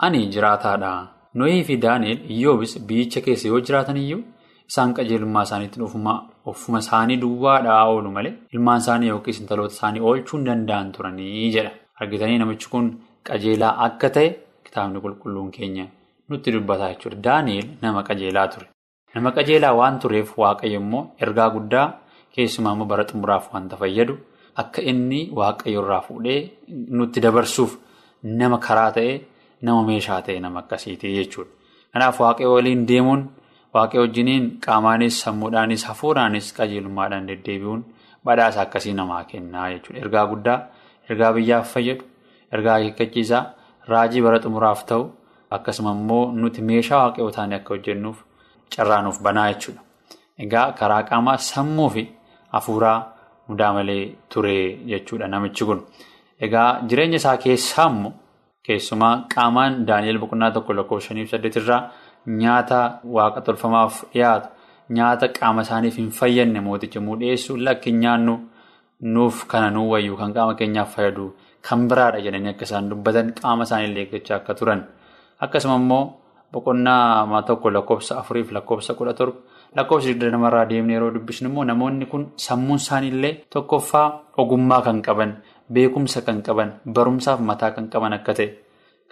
Ani 0.04 0.21
jiraataadha. 0.35 0.90
Nohii 1.38 1.62
fi 1.69 1.76
Daani'eel 1.85 2.21
Iyyoobis 2.35 2.73
biyyicha 2.88 3.21
keessa 3.26 3.49
yoo 3.49 3.61
jiraatan 3.66 3.97
iyyuu 4.04 4.23
isaan 4.71 4.92
qajeelummaa 4.97 5.42
isaaniitiin 5.49 5.85
ofuma 6.50 6.78
isaanii 6.85 7.16
duwwaadhaa 7.23 7.85
oolu 7.92 8.11
malee 8.16 8.35
ilmaan 8.54 8.78
isaanii 8.85 9.09
yookiis 9.14 9.40
intaloota 9.40 9.75
isaanii 9.76 10.00
oolchuu 10.09 10.38
hin 10.38 10.47
danda'an 10.49 10.92
turanii 10.92 11.50
jedha. 11.57 11.71
Argitanii 12.00 12.38
namichi 12.42 12.69
kun 12.73 12.87
qajeelaa 13.28 13.73
akka 13.87 14.11
ta'e 14.16 14.28
kitaabni 14.66 15.00
qulqulluun 15.04 15.50
keenya 15.57 15.87
nutti 16.33 16.51
dubbataa 16.55 16.89
jechuudha. 16.93 17.17
Daani'eel 17.27 17.69
nama 17.83 18.03
qajeelaa 18.09 18.47
ture. 18.53 18.67
Nama 19.15 19.31
qajeelaa 19.37 19.73
waan 19.81 19.99
tureef 20.03 20.33
waaqayyo 20.43 20.81
immoo 20.81 21.03
ergaa 21.25 21.51
guddaa 21.57 21.87
keessumaa 22.35 22.73
immoo 22.75 22.87
bara 22.93 23.05
xumuraaf 23.11 23.53
wanta 23.55 23.77
fayyadu 23.83 24.15
akka 24.62 24.83
inni 24.91 25.21
waaqayyo 25.39 25.83
irraa 25.85 26.01
fuudhee 26.07 26.41
nutti 26.99 27.21
dabarsuuf 27.25 27.77
nama 28.41 28.59
karaa 28.67 28.91
ta'e 28.97 29.15
nama 29.62 29.83
meeshaa 29.89 30.21
ta'e 30.27 30.41
nama 30.41 30.59
akkasiiti 30.65 31.15
jechuudha. 31.19 31.51
Kanaaf 31.93 32.21
waaqayyo 32.21 32.53
waliin 32.55 32.87
deemuun 32.89 33.23
waaqayyo 33.75 34.03
wajjiniin 34.07 34.45
qaamaanis 34.67 35.21
sammuudhaanis 35.25 35.85
hafuuraanis 35.89 36.53
qajeelummaadhaan 36.59 37.27
deddeebi'uun 37.31 37.83
badhaasa 38.25 38.61
akkasii 38.67 38.93
namaa 39.01 39.25
kennaa 39.31 39.69
jechuudha. 39.73 40.01
Ergaa 40.05 40.27
guddaa 40.33 40.59
ergaa 41.11 41.33
biyyaaf 41.37 41.73
fayyadu 41.75 42.05
ergaa 42.53 42.75
akeekkachiisaa 42.81 43.43
raajii 43.93 44.23
bara 44.27 44.39
xumuraaf 44.45 44.85
ta'u 44.91 45.05
akkasuma 45.56 45.90
immoo 45.99 46.25
nuti 46.40 46.62
meeshaa 46.68 46.99
waaqayyoo 47.04 47.30
taanee 47.37 47.56
akka 47.61 47.75
hojjennuuf 47.75 48.18
carraa 48.76 49.02
nuuf 49.02 49.18
banaa 49.26 49.49
jechuudha. 49.52 49.80
Egaa 50.44 50.66
karaa 50.78 51.02
qaamaa 51.11 51.37
sammuu 51.50 51.88
fi 51.94 52.04
hafuuraa 52.54 52.99
mudaa 53.49 53.73
malee 53.76 54.02
ture 54.35 54.54
jechuudha 54.90 55.28
namichi 55.32 55.64
kun. 55.68 55.80
Egaa 56.44 56.68
jireenya 56.88 57.16
isaa 57.23 57.37
keessaa 57.44 57.88
immoo 57.90 58.12
keessumaa 58.66 59.14
qaamaan 59.35 59.85
Daani'eel 59.87 60.18
boqonnaa 60.23 60.50
tokko 60.56 60.73
lakkoofsa 60.78 61.09
shanii 61.09 61.25
fi 61.26 61.30
saddeet 61.35 61.56
irraa 61.61 61.82
nyaata 62.40 62.80
waaqa 63.16 63.40
tolfamaaf 63.47 63.94
dhiyaatu 64.14 64.49
nyaata 64.97 65.28
qaama 65.38 65.62
isaaniif 65.66 65.97
hin 66.00 66.11
fayyadne 66.18 66.61
mooticha 66.66 66.99
immoo 67.00 67.16
dhiyeessu 67.21 67.56
lakki 67.66 67.92
nyaannu 68.02 68.35
nuuf 69.14 69.44
kana 69.52 69.71
nuu 69.76 69.87
wayyuu 69.92 70.16
kan 70.21 70.32
qaama 70.37 70.54
keenyaaf 70.61 70.90
fayyadu 70.97 71.25
kan 71.68 71.88
biraadha 71.92 72.21
jedhanii 72.26 72.50
akka 72.54 72.64
isaan 72.68 72.88
dubbatan 72.90 73.32
qaama 73.40 73.62
isaanii 73.68 73.99
eeggachaa 74.02 74.37
akka 74.40 74.54
turan. 74.61 74.82
Akkasuma 75.44 75.76
immoo 75.82 76.04
boqonnaa 76.52 77.42
tokko 77.49 77.70
lakkoofsa 77.76 78.18
afuriif 78.20 78.52
lakkoofsa 78.52 78.94
kudha 78.94 79.14
torba 79.18 79.38
lakkoofsa 79.76 80.08
digdama 80.08 80.32
namarraa 80.32 80.68
deemnee 80.70 80.94
yeroo 80.96 81.11
dubbisnu 81.14 81.49
immoo 81.49 81.64
namoonni 81.70 82.06
kun 82.12 82.25
sammuun 82.46 82.80
isaaniillee 82.82 83.32
tokkoffaa 83.54 84.06
ogummaa 84.42 84.82
kan 84.87 85.02
qaban 85.06 85.32
beekumsa 85.72 86.22
kan 86.26 86.42
qaban 86.46 86.70
barumsaaf 86.94 87.40
mataa 87.49 87.70
kan 87.76 87.88
qaban 87.92 88.12
akka 88.18 88.34
ta'e 88.38 88.49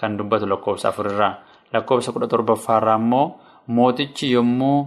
kan 0.01 0.19
dubbatu 0.19 0.47
lakkoofsa 0.53 0.89
afurirraa 0.93 1.33
lakkoofsa 1.73 2.13
kudha 2.13 2.27
torbaffaarraa 2.33 2.99
immoo 3.03 3.27
mootichi 3.77 4.33
yommuu 4.33 4.79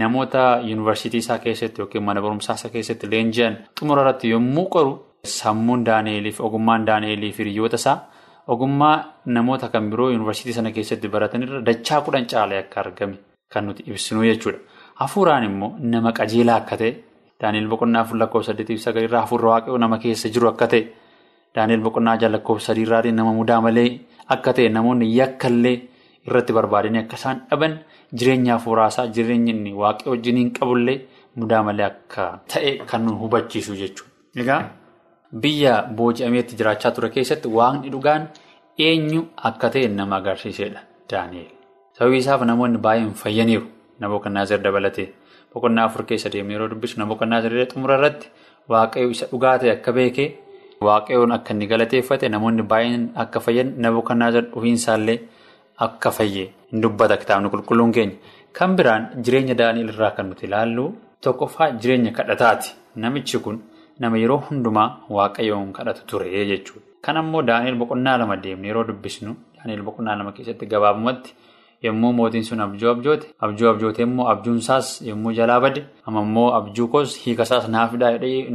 namoota 0.00 0.44
yuunivarsiitii 0.68 1.18
isaa 1.24 1.38
keessatti 1.44 1.80
yookiin 1.80 2.04
mana 2.04 2.22
barumsaa 2.22 2.54
isaa 2.60 2.70
keessatti 2.74 3.10
leenji'an 3.10 3.56
xumura 3.78 4.02
irratti 4.02 4.30
yommuu 4.34 4.66
qoru 4.74 4.92
sammuun 5.38 5.86
Daani'eeliif 5.86 6.40
ogummaan 6.40 6.86
Daani'eeliif 6.86 7.38
hiriyoota 7.38 7.76
isaa. 7.82 7.98
Ogummaa 8.48 9.04
namoota 9.26 9.68
kan 9.68 9.90
biroo 9.90 10.10
yuunivarsiitii 10.10 10.52
sana 10.52 10.70
keessatti 10.70 11.08
baratanirra 11.08 11.62
dachaa 11.66 12.00
kudhan 12.06 12.26
caalee 12.32 12.58
akka 12.58 12.80
argame 12.80 13.16
kan 13.52 13.64
nuti 13.66 13.84
ibsinu 13.86 14.24
jechuudha. 14.24 14.58
Hafuuraan 15.00 15.44
immoo 15.44 15.72
nama 15.78 16.12
qajeelaa 16.12 16.56
akka 16.56 16.76
ta'e 16.76 16.92
Daani'eel 17.40 17.68
boqonnaa 17.68 18.02
afur 18.02 18.18
lakkoofsa 18.18 18.54
sagalirraa 18.84 19.20
hafuurra 19.22 19.48
waaqayyoo 19.50 19.78
nama 19.78 19.98
keessa 19.98 20.28
jiru 20.28 20.48
akka 20.48 20.66
ta'e 20.66 20.82
Daani'eel 21.54 21.80
boqonnaa 21.86 22.16
jaha 22.20 22.32
lakkoofsa 22.32 22.66
sadiirraa 22.66 23.02
nama 23.12 23.32
mudaa 23.32 23.60
malee 23.60 23.88
akka 24.28 24.52
ta'e 24.52 24.68
namoonni 24.68 25.16
yakkallee 25.16 25.76
irratti 26.26 26.52
barbaadanii 26.52 27.02
akka 27.04 27.16
isaan 27.16 27.42
dhaban 27.50 27.78
jireenya 28.18 28.52
hafuuraasaa 28.58 29.06
jireenya 29.16 29.52
inni 29.54 29.72
waaqayyoo 29.82 30.14
wajjiniin 30.16 30.52
qabullee 30.58 30.98
mudaa 31.36 31.62
malee 31.62 31.86
akka 31.90 32.30
ta'e 32.52 32.78
kan 32.90 33.04
nu 33.06 33.18
hubachiisu 33.22 33.76
jechuudha. 33.82 34.58
Biyya 35.42 35.74
booji'ameetti 35.98 36.56
jiraachaa 36.58 36.90
ture 36.96 37.08
keessatti 37.10 37.48
waaqni 37.58 37.90
dhugaan 37.94 38.28
eenyu 38.78 39.22
akka 39.48 39.70
ta'e 39.74 39.88
nama 39.88 40.16
agarsiisedha 40.22 40.80
Daani'eel. 41.10 41.50
Sababii 41.98 42.18
isaaf 42.22 42.42
namoonni 42.50 42.78
baay'een 42.78 43.14
fayyaniiru 43.22 43.66
Nabokannaazer 44.00 44.58
dabalatee 44.62 45.08
boqonnaa 45.54 45.84
afur 45.90 46.04
keessa 46.06 46.30
deemee 46.34 46.54
yeroo 46.56 46.68
dubbisu 46.70 47.00
Nabokannaazer 47.02 47.52
xumura 47.72 47.98
irratti 47.98 48.28
waaqayyo 48.68 49.10
isa 49.16 49.26
dhugaa 49.32 49.58
ta'e 49.58 49.70
akka 49.76 49.92
beekee 49.98 50.28
waaqayyoon 50.86 51.32
akka 51.38 51.54
inni 51.54 51.66
galateeffate 51.72 52.28
namoonni 52.36 52.62
baay'een 52.72 53.10
akka 53.26 53.40
fayyan 53.40 53.74
Nabokannaazer 53.86 54.44
dhufiinsaallee 54.54 55.18
akka 55.88 56.10
fayye 56.10 56.46
hin 56.70 56.80
dubbata 56.82 57.16
kitaabni 57.16 57.50
qulqulluun 57.50 57.92
keenya. 57.92 58.16
Kan 58.52 58.76
biraan 58.78 59.10
jireenya 59.24 59.54
Daani'eel 59.58 59.88
irraa 59.94 60.10
kan 60.16 60.28
nuti 60.30 60.46
ilaallu 60.46 60.86
tokkoffaa 61.20 61.70
jireenya 61.82 62.12
kadhataati. 62.18 62.74
Namichi 62.96 63.38
kun. 63.38 63.58
Nama 64.00 64.16
yeroo 64.18 64.40
hundumaa 64.48 64.88
waaqayyoon 65.16 65.72
kadhatu 65.72 66.02
ture 66.10 66.26
jechuudha. 66.50 66.86
Kan 67.04 67.16
ammoo 67.16 67.42
Daani'eel 67.42 67.76
boqonnaa 67.82 68.18
lama 68.18 68.36
deemnee 68.44 68.68
yeroo 68.70 68.84
dubbisnu 68.88 69.34
Daani'eel 69.56 69.82
boqonnaa 69.88 70.16
lama 70.18 70.32
keessatti 70.32 70.66
gabaabumatti 70.72 71.34
yommuu 71.84 72.12
mootiin 72.18 72.44
sun 72.48 72.60
abjuu 72.64 72.90
abjoote 72.90 73.26
abjuu 73.44 73.68
abjoote 73.72 74.02
immoo 74.06 74.26
abjuunsaas 74.32 74.88
yommuu 75.08 75.32
jalaa 75.38 75.60
bade 75.60 75.84
amma 76.06 76.22
immoo 76.26 76.48
abjuu 76.58 76.88
koos 76.94 77.14
hiikasaas 77.26 77.68
naafidhaa 77.74 78.12
jedhee 78.16 78.48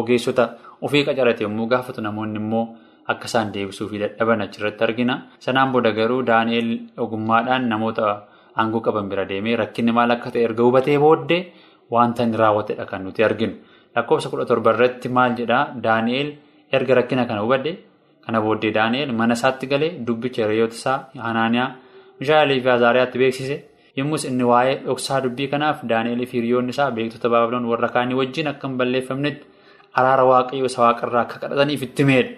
ogeessota 0.00 0.48
ofii 0.82 1.04
qacarate 1.08 1.44
yommuu 1.46 1.66
gaafatu 1.72 2.00
namoonni 2.06 2.38
immoo 2.42 2.64
akka 3.12 3.26
isaan 3.30 3.52
deebisuu 3.54 3.88
fi 3.88 3.98
dadhaban 4.02 4.40
achirratti 4.46 4.84
argina. 4.84 5.14
Sanaan 5.38 5.72
booda 5.72 5.92
garuu 5.92 6.22
Daani'eel 6.26 6.70
ogummaadhaan 7.04 7.68
namoota 7.68 8.22
aangoo 8.56 8.80
qaban 8.86 9.08
bira 9.10 9.24
deemee 9.28 9.56
rakkinni 9.62 9.92
maal 9.92 10.10
akka 10.16 10.30
ta'e 10.30 10.42
erga 10.48 10.62
hubatee 10.66 10.98
booddee 11.04 11.42
wanta 11.90 12.22
inni 12.24 12.36
raawwatedha 12.42 12.86
kan 12.90 13.02
nuti 13.04 13.24
arginu. 13.28 13.54
Lakkoofsa 13.96 14.28
kudha 14.30 14.44
torba 14.50 14.72
irratti 14.74 15.08
maal 15.08 15.34
jedhaa 15.40 15.62
Daani'eel 15.86 16.28
erga 16.72 16.94
rakkina 17.00 17.26
kana 17.28 17.40
hubadde 17.44 17.72
kana 18.26 18.40
booddee 18.44 18.72
Daani'eel 18.78 19.12
mana 19.20 19.34
isaatti 19.38 19.66
galee 19.72 19.90
dubbicha 20.06 20.42
hiriyoota 20.46 20.74
isaa 20.80 20.98
Hanaaniyaa 21.26 21.68
Mishaalee 22.20 22.60
fi 22.64 22.68
Azaariyaatti 22.76 23.18
beeksise 23.22 23.56
yommus 23.96 24.24
inni 24.30 24.44
waa'ee 24.52 24.76
dhoksaa 24.86 25.20
dubbii 25.24 25.48
kanaaf 25.54 25.82
Daani'eel 25.92 26.26
fi 26.26 26.36
hiriyoonni 26.38 26.70
isaa 26.76 26.90
beektota 26.90 27.28
Baabiloon 27.34 27.64
warra 27.72 27.88
kaanii 27.96 28.14
wajjin 28.20 28.46
akka 28.52 28.68
hin 28.68 28.76
balleeffamnetti 28.78 29.44
araara 30.02 30.24
waaqayyoo 30.30 30.66
isa 30.70 30.82
waaqarraa 30.84 31.22
akka 31.26 31.38
kadhataniif 31.42 31.82
itti 31.88 32.04
meedha. 32.04 32.30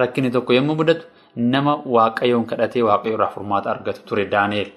Rakkinni 0.00 0.30
tokko 0.30 0.52
yommuu 0.58 0.74
mudatu 0.80 1.06
nama 1.36 1.76
waaqayyoon 1.96 2.46
kadhatee 2.50 2.82
waaqayyo 2.88 3.14
irraa 3.18 3.30
furmaata 3.34 3.70
argatu 3.70 4.02
ture 4.08 4.24
Daaneel. 4.34 4.68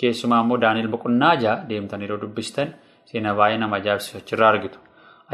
Keessumaa 0.00 0.40
immoo 0.42 0.58
Daaneel 0.64 0.88
boqonnaa 0.94 1.34
ja'a 1.42 1.56
deemtanii 1.68 2.06
yeroo 2.08 2.20
dubbistan 2.22 2.74
seenaa 3.10 3.34
baay'ee 3.38 3.58
nama 3.62 3.76
ajaa'ibsiisu 3.76 4.18
achirraa 4.22 4.48
argitu. 4.54 4.78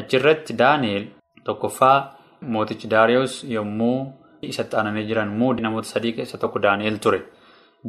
Achirratti 0.00 0.52
Daaneel 0.58 1.04
tokkoffaa 1.44 2.16
mootichi 2.54 2.88
Daariyoos 2.90 3.44
yommuu 3.54 4.12
isatti 4.42 4.76
aananii 4.76 5.06
jiran 5.08 5.28
muudi 5.38 5.62
namoota 5.62 5.88
sadii 5.88 6.12
keessa 6.12 6.38
tokko 6.38 6.58
Daaneel 6.62 6.98
ture. 6.98 7.20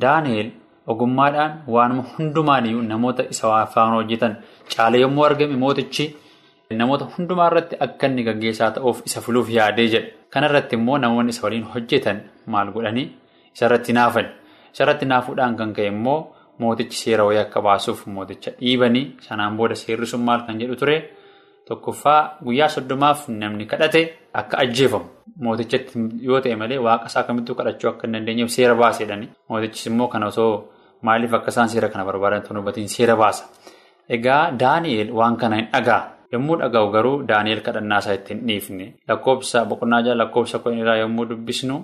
Daaneel 0.01 0.51
ogummaadhaan 0.87 1.63
waanuma 1.67 2.03
hundumaaniyyuu 2.17 2.81
namoota 2.81 3.23
isa 3.33 3.65
faana 3.73 3.95
hojjetan 3.99 4.37
caala 4.75 4.97
yommuu 5.03 5.25
argame 5.25 5.55
mootichi 5.63 6.05
namoota 6.81 7.05
hundumaa 7.17 7.47
irratti 7.51 7.75
akka 7.85 8.07
inni 8.07 8.23
gaggeessaa 8.23 8.71
ta'uuf 8.77 9.01
isa 9.05 9.21
filuuf 9.21 9.49
yaadee 9.57 9.87
jedha. 9.93 10.07
Kanarratti 10.33 10.75
immoo 10.75 10.97
namoonni 10.97 11.29
isa 11.35 11.43
waliin 11.47 11.63
hojjetan 11.73 12.21
maal 12.45 12.71
godhanii 12.71 13.07
isarratti 13.55 13.93
naafan. 13.93 14.25
Isarratti 14.73 15.05
naafuudhaan 15.05 15.55
kan 15.59 15.73
ka'e 15.73 15.87
immoo 15.93 16.19
mootichi 16.59 16.97
seera 17.03 17.23
wayii 17.27 17.41
akka 17.45 17.61
baasuuf 17.61 18.05
mooticha 18.07 18.51
dhiibanii 18.59 19.05
sanaan 19.27 19.57
booda 19.57 19.75
seerri 19.75 20.05
sun 20.11 20.21
maal 20.27 20.41
kan 20.47 20.59
jedhu 20.61 20.75
ture 20.81 20.97
tokkoffaa 21.67 22.37
guyyaa 22.45 22.69
soddomaaf 22.75 23.27
namni 23.29 23.65
kadhate 23.65 24.01
akka 24.33 24.57
ajjeefamu. 24.63 25.05
Mootichatti 25.45 25.99
yoo 26.27 26.39
ta'e 26.41 26.55
malee 26.55 26.77
waaqa 26.87 27.05
isaa 27.11 27.23
kamittuu 27.27 27.55
kadhachuu 27.55 27.89
akka 27.89 28.07
hin 28.07 28.13
dandeenyeef 28.15 28.49
seera 28.57 28.75
baasedhani. 28.75 29.27
Mootichis 29.49 29.85
immoo 29.89 30.07
kana 30.07 30.27
osoo 30.31 30.51
maaliif 31.01 31.33
akka 31.33 31.49
isaan 31.53 31.69
seera 31.69 31.89
kana 31.89 32.05
barbaadan 32.05 32.41
tun 32.47 32.57
hubatiin 32.59 32.89
seera 32.89 33.15
baasa. 33.15 33.45
Egaa 34.09 34.51
Daani'eel 34.59 35.11
waan 35.19 35.35
kana 35.37 35.55
hin 35.55 35.67
dhagaa. 35.73 36.01
Yommuu 36.33 36.57
dhaga'u 36.59 36.91
garuu 36.91 37.23
Daani'eel 37.27 37.61
kadhannaa 37.67 37.99
isaa 38.03 38.13
ittiin 38.19 38.41
dhiifne 38.47 38.85
lakkoofsa 39.07 39.65
boqonnaa 39.69 40.01
jala 40.05 40.23
lakkoofsa 40.23 40.59
kudhan 40.59 40.79
irraa 40.83 40.95
yommuu 41.03 41.25
dubbisnu 41.29 41.77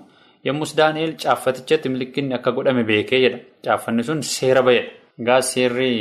yommus 0.46 0.76
Daani'eel 0.78 1.14
caaffatichatti 1.24 1.90
milikinni 1.90 2.34
akka 2.36 2.52
godhame 2.52 2.84
beekee 2.84 3.20
jedha. 3.26 3.38
Caaffanni 3.66 4.04
sun 4.04 4.22
seera 4.24 4.62
ba'edha. 4.62 4.90
Egaa 5.22 5.42
seerri 5.42 5.92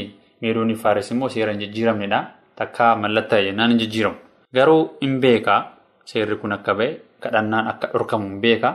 meedoonii 0.43 0.75
faares 0.85 1.11
immoo 1.11 1.29
seera 1.29 1.53
hin 1.53 1.61
jijjiiramnedha. 1.61 2.21
Takka 2.57 2.95
mallatta'e 3.03 3.45
jennaan 3.49 3.71
hin 3.71 3.79
jijjiiramu. 3.83 4.17
Garuu 4.55 4.83
hin 5.03 5.21
beekaa 5.21 5.61
seerri 6.05 6.37
kun 6.41 6.53
akka 6.53 6.75
ba'e 6.75 6.91
kadhannaan 7.21 7.69
akka 7.73 7.87
dhorkamu 7.93 8.29
hin 8.29 8.41
beekaa. 8.41 8.75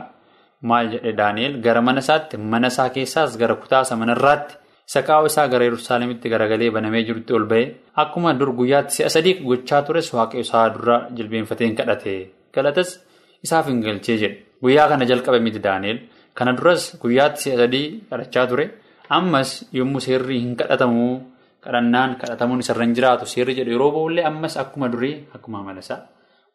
Maal 0.62 0.88
jedhe 0.92 1.12
Daani'eel 1.18 1.60
gara 1.62 1.80
mana 1.80 2.00
isaatti 2.04 2.36
mana 2.36 2.66
isaa 2.72 2.88
keessaas 2.94 3.36
gara 3.38 3.54
kutaasa 3.54 3.96
manarraatti 3.96 4.56
isa 4.88 5.02
qaawwa 5.06 5.26
isaa 5.30 5.46
gara 5.52 5.64
Yerusaalemitti 5.68 6.28
garagalee 6.32 6.70
banamee 6.76 7.04
jirutti 7.08 7.32
ol 7.38 7.44
ba'e 7.52 7.64
akkuma 8.02 8.32
dur 8.38 8.50
guyyaatti 8.58 8.94
si'a 8.96 9.08
sadii 9.14 9.34
gochaa 9.48 9.82
tures 9.86 10.08
waaqayyo 10.14 10.42
isaa 10.48 10.66
dura 10.74 10.96
jilbeenfatee 11.16 11.66
hin 11.68 11.76
kadhate 11.80 12.14
galatas 12.54 12.90
isaaf 13.46 13.66
hin 13.70 13.80
galchee 13.86 14.16
jedhe 14.22 14.36
guyyaa 14.62 14.88
kana 14.88 15.04
jalqabe 15.10 15.38
miti 15.46 15.60
Daani'eel 15.66 15.98
kana 16.34 16.52
duras 16.58 16.82
guyyaatti 17.02 17.40
si'a 17.42 17.56
sadii 17.62 17.86
kadhachaa 18.10 18.46
ture 18.50 18.64
ammas 19.18 19.50
yommuu 19.78 20.00
seerri 20.06 20.40
hin 20.44 20.56
kadhatamu 20.60 21.06
kadhannaan 21.64 22.16
kadhatamuun 22.20 22.60
isarra 22.64 22.84
hin 22.84 22.94
jiraatu 22.94 23.26
seerri 23.26 23.54
jedhu 23.58 23.70
yeroo 23.74 23.90
ba'ullee 23.96 24.24
ammas 24.30 24.56
akkuma 24.62 24.88
durii 24.92 25.14
akkuma 25.34 25.58
amalasaa 25.60 26.00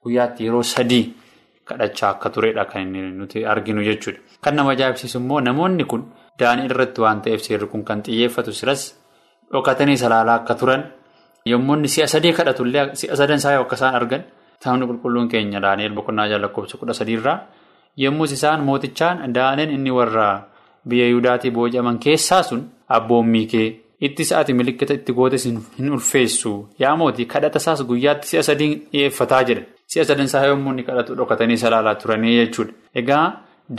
guyyaatti 0.03 0.45
yeroo 0.48 0.63
sadii. 0.63 1.05
kadhachaa 1.69 2.10
akka 2.13 2.29
turedha 2.29 2.65
kan 2.65 2.91
nuti 3.19 3.45
arginu 3.51 3.81
jechuudha. 3.88 4.19
Kan 4.43 4.55
nama 4.55 4.72
ajaa'ibsiisu 4.75 5.17
immoo 5.19 5.39
namoonni 5.41 5.86
kun 5.91 6.01
Daani'eel 6.39 6.72
irratti 6.72 7.01
waan 7.01 7.22
ta'eef 7.24 7.41
seerri 7.45 7.67
kun 7.72 7.83
kan 7.88 8.01
xiyyeeffatu 8.03 8.51
siras 8.51 8.81
dhokatanii 9.51 9.95
salaalaa 10.01 10.36
akka 10.41 10.55
turan 10.60 10.83
yommuu 11.51 11.75
inni 11.77 11.88
si'a 11.93 12.07
sadii 12.13 12.33
kadhatullee 12.33 12.83
si'a 13.00 13.15
sadan 13.15 13.38
isaa 13.39 13.53
akka 13.62 13.75
isaan 13.79 13.95
argan 14.00 14.24
taa'umni 14.63 14.88
qulqulluun 14.89 15.29
keenya 15.31 15.62
Daani'eel 15.65 15.93
boqonnaa 15.95 16.27
jala 16.31 16.41
lakkoofsa 16.48 16.77
kudha 16.81 16.93
sadiirraa 17.00 17.38
yommus 18.03 18.31
isaan 18.37 18.63
mootichaan 18.68 19.33
Daani'eel 19.37 19.72
inni 19.77 19.92
warra 20.00 20.27
biyya 20.87 21.05
Yihudaatii 21.11 21.51
booji'aman 21.57 22.00
keessaa 22.05 22.44
sun 22.44 22.61
abboommii 22.98 23.46
kee 23.53 23.70
itti 24.07 24.24
sa'aati 24.29 24.53
milikkita 24.59 24.94
itti 25.00 25.13
gootes 25.20 25.46
hin 25.77 25.89
ulfeessu 25.98 26.51
yaa 26.83 26.96
mootii 27.01 27.25
kadhata 27.33 27.59
isaas 27.63 27.83
guyyaatti 27.89 28.27
si'a 28.31 28.44
sadii 28.50 28.72
dhiyeeffataa 28.92 29.44
jedha. 29.50 29.63
Si'a 29.92 30.05
sadan 30.09 30.25
isaa 30.29 30.46
yommuu 30.51 30.72
inni 30.74 30.83
kadhatu 30.89 31.16
dhokatanii 31.20 31.57
salaalaa 31.63 31.96
turanii 32.01 32.35
jechuudha. 32.39 32.74
Egaa 33.01 33.25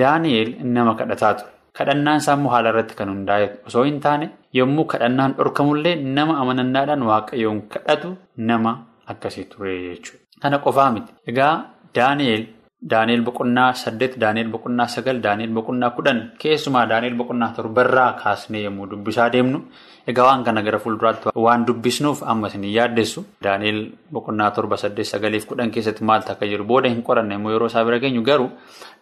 Daani'eel 0.00 0.50
nama 0.76 0.94
kadhataa 1.00 1.34
ture. 1.38 1.50
Kadhannaan 1.78 2.18
isaa 2.22 2.34
immoo 2.38 2.50
haala 2.54 2.68
irratti 2.72 2.94
kan 2.98 3.08
hundaa'e 3.12 3.46
osoo 3.68 3.82
hin 3.88 4.00
taane 4.04 4.26
yommuu 4.58 4.84
kadhannaan 4.92 5.34
dhorkamullee 5.38 5.94
nama 6.18 6.36
amanannaadhaan 6.42 7.02
waaqayyoon 7.10 7.60
kadhatu 7.74 8.16
nama 8.50 8.72
akkasii 9.12 9.44
ture 9.52 9.74
jechuudha. 9.86 10.22
Kana 10.42 10.58
qofaa 10.66 10.90
miti. 10.94 11.12
Egaa 11.30 11.54
Daani'eel 11.96 12.44
Daani'eel 12.90 13.22
boqonnaa 13.24 13.72
saddeet, 13.74 14.18
Daani'eel 14.20 14.48
boqonnaa 14.52 14.86
sagal, 14.88 15.20
Daani'eel 15.22 15.50
boqonnaa 15.56 15.90
kudhan 15.96 16.18
keessumaa 16.38 16.86
Daani'eel 16.86 17.14
boqonnaa 17.16 17.54
torbarraa 17.56 18.12
kaasnee 18.22 18.62
yommuu 18.64 18.86
dubbisaa 18.90 19.28
deemnu 19.32 19.62
egaa 20.06 20.24
waan 20.28 20.44
kana 20.44 20.62
gara 20.62 20.78
fuulduraatti 20.78 21.32
waan 21.34 21.64
dubbisnuuf 21.66 22.22
ammas 22.22 22.52
hin 22.54 22.64
yaaddessu. 22.64 23.24
Daani'eel 23.42 23.80
boqonnaa 24.12 24.50
torba, 24.50 24.76
saddeet, 24.76 25.06
sagaliif 25.06 25.46
kudhan 25.46 25.70
keessatti 25.70 26.04
maaltu 26.04 26.32
akka 26.32 26.46
jiru 26.46 26.64
booda 26.64 26.88
hin 26.92 27.02
qoranne 27.02 27.34
immoo 27.34 27.52
yeroo 27.56 27.66
isaa 27.72 27.84
bira 27.84 27.98
geenyu 27.98 28.22
garuu 28.22 28.50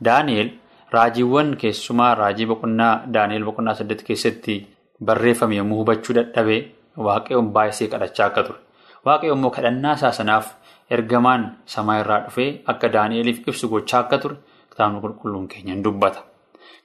Daani'eel 0.04 0.50
raajiiwwan 0.92 1.56
keessumaa 1.56 2.14
raajii 2.14 2.46
boqonnaa 2.46 3.02
Daani'eel 3.12 3.44
boqonnaa 3.44 3.74
saddeet 3.74 4.02
keessatti 4.06 4.60
barreeffame 5.04 5.56
yommuu 5.58 5.78
hubachuu 5.82 6.14
dadhabee 6.14 6.62
waaqayyoon 6.96 7.50
baay'isee 7.52 7.88
kadhachaa 7.88 8.26
akka 8.30 8.42
ture. 8.46 8.58
Waaqayyo 9.06 9.34
immoo 9.34 9.50
kadhannaa 9.50 9.94
isaa 9.98 10.12
sanaaf 10.12 10.54
ergamaan 10.96 11.42
samaa 11.74 11.98
irraa 12.02 12.20
dhufee 12.26 12.50
akka 12.72 12.88
Daani'eliif 12.96 13.38
ibsu 13.48 13.68
gochaa 13.72 14.00
akka 14.04 14.18
ture 14.22 14.36
kitaabni 14.70 15.00
qulqulluun 15.04 15.46
keenya 15.52 15.72
hin 15.74 15.82
dubbata. 15.86 16.20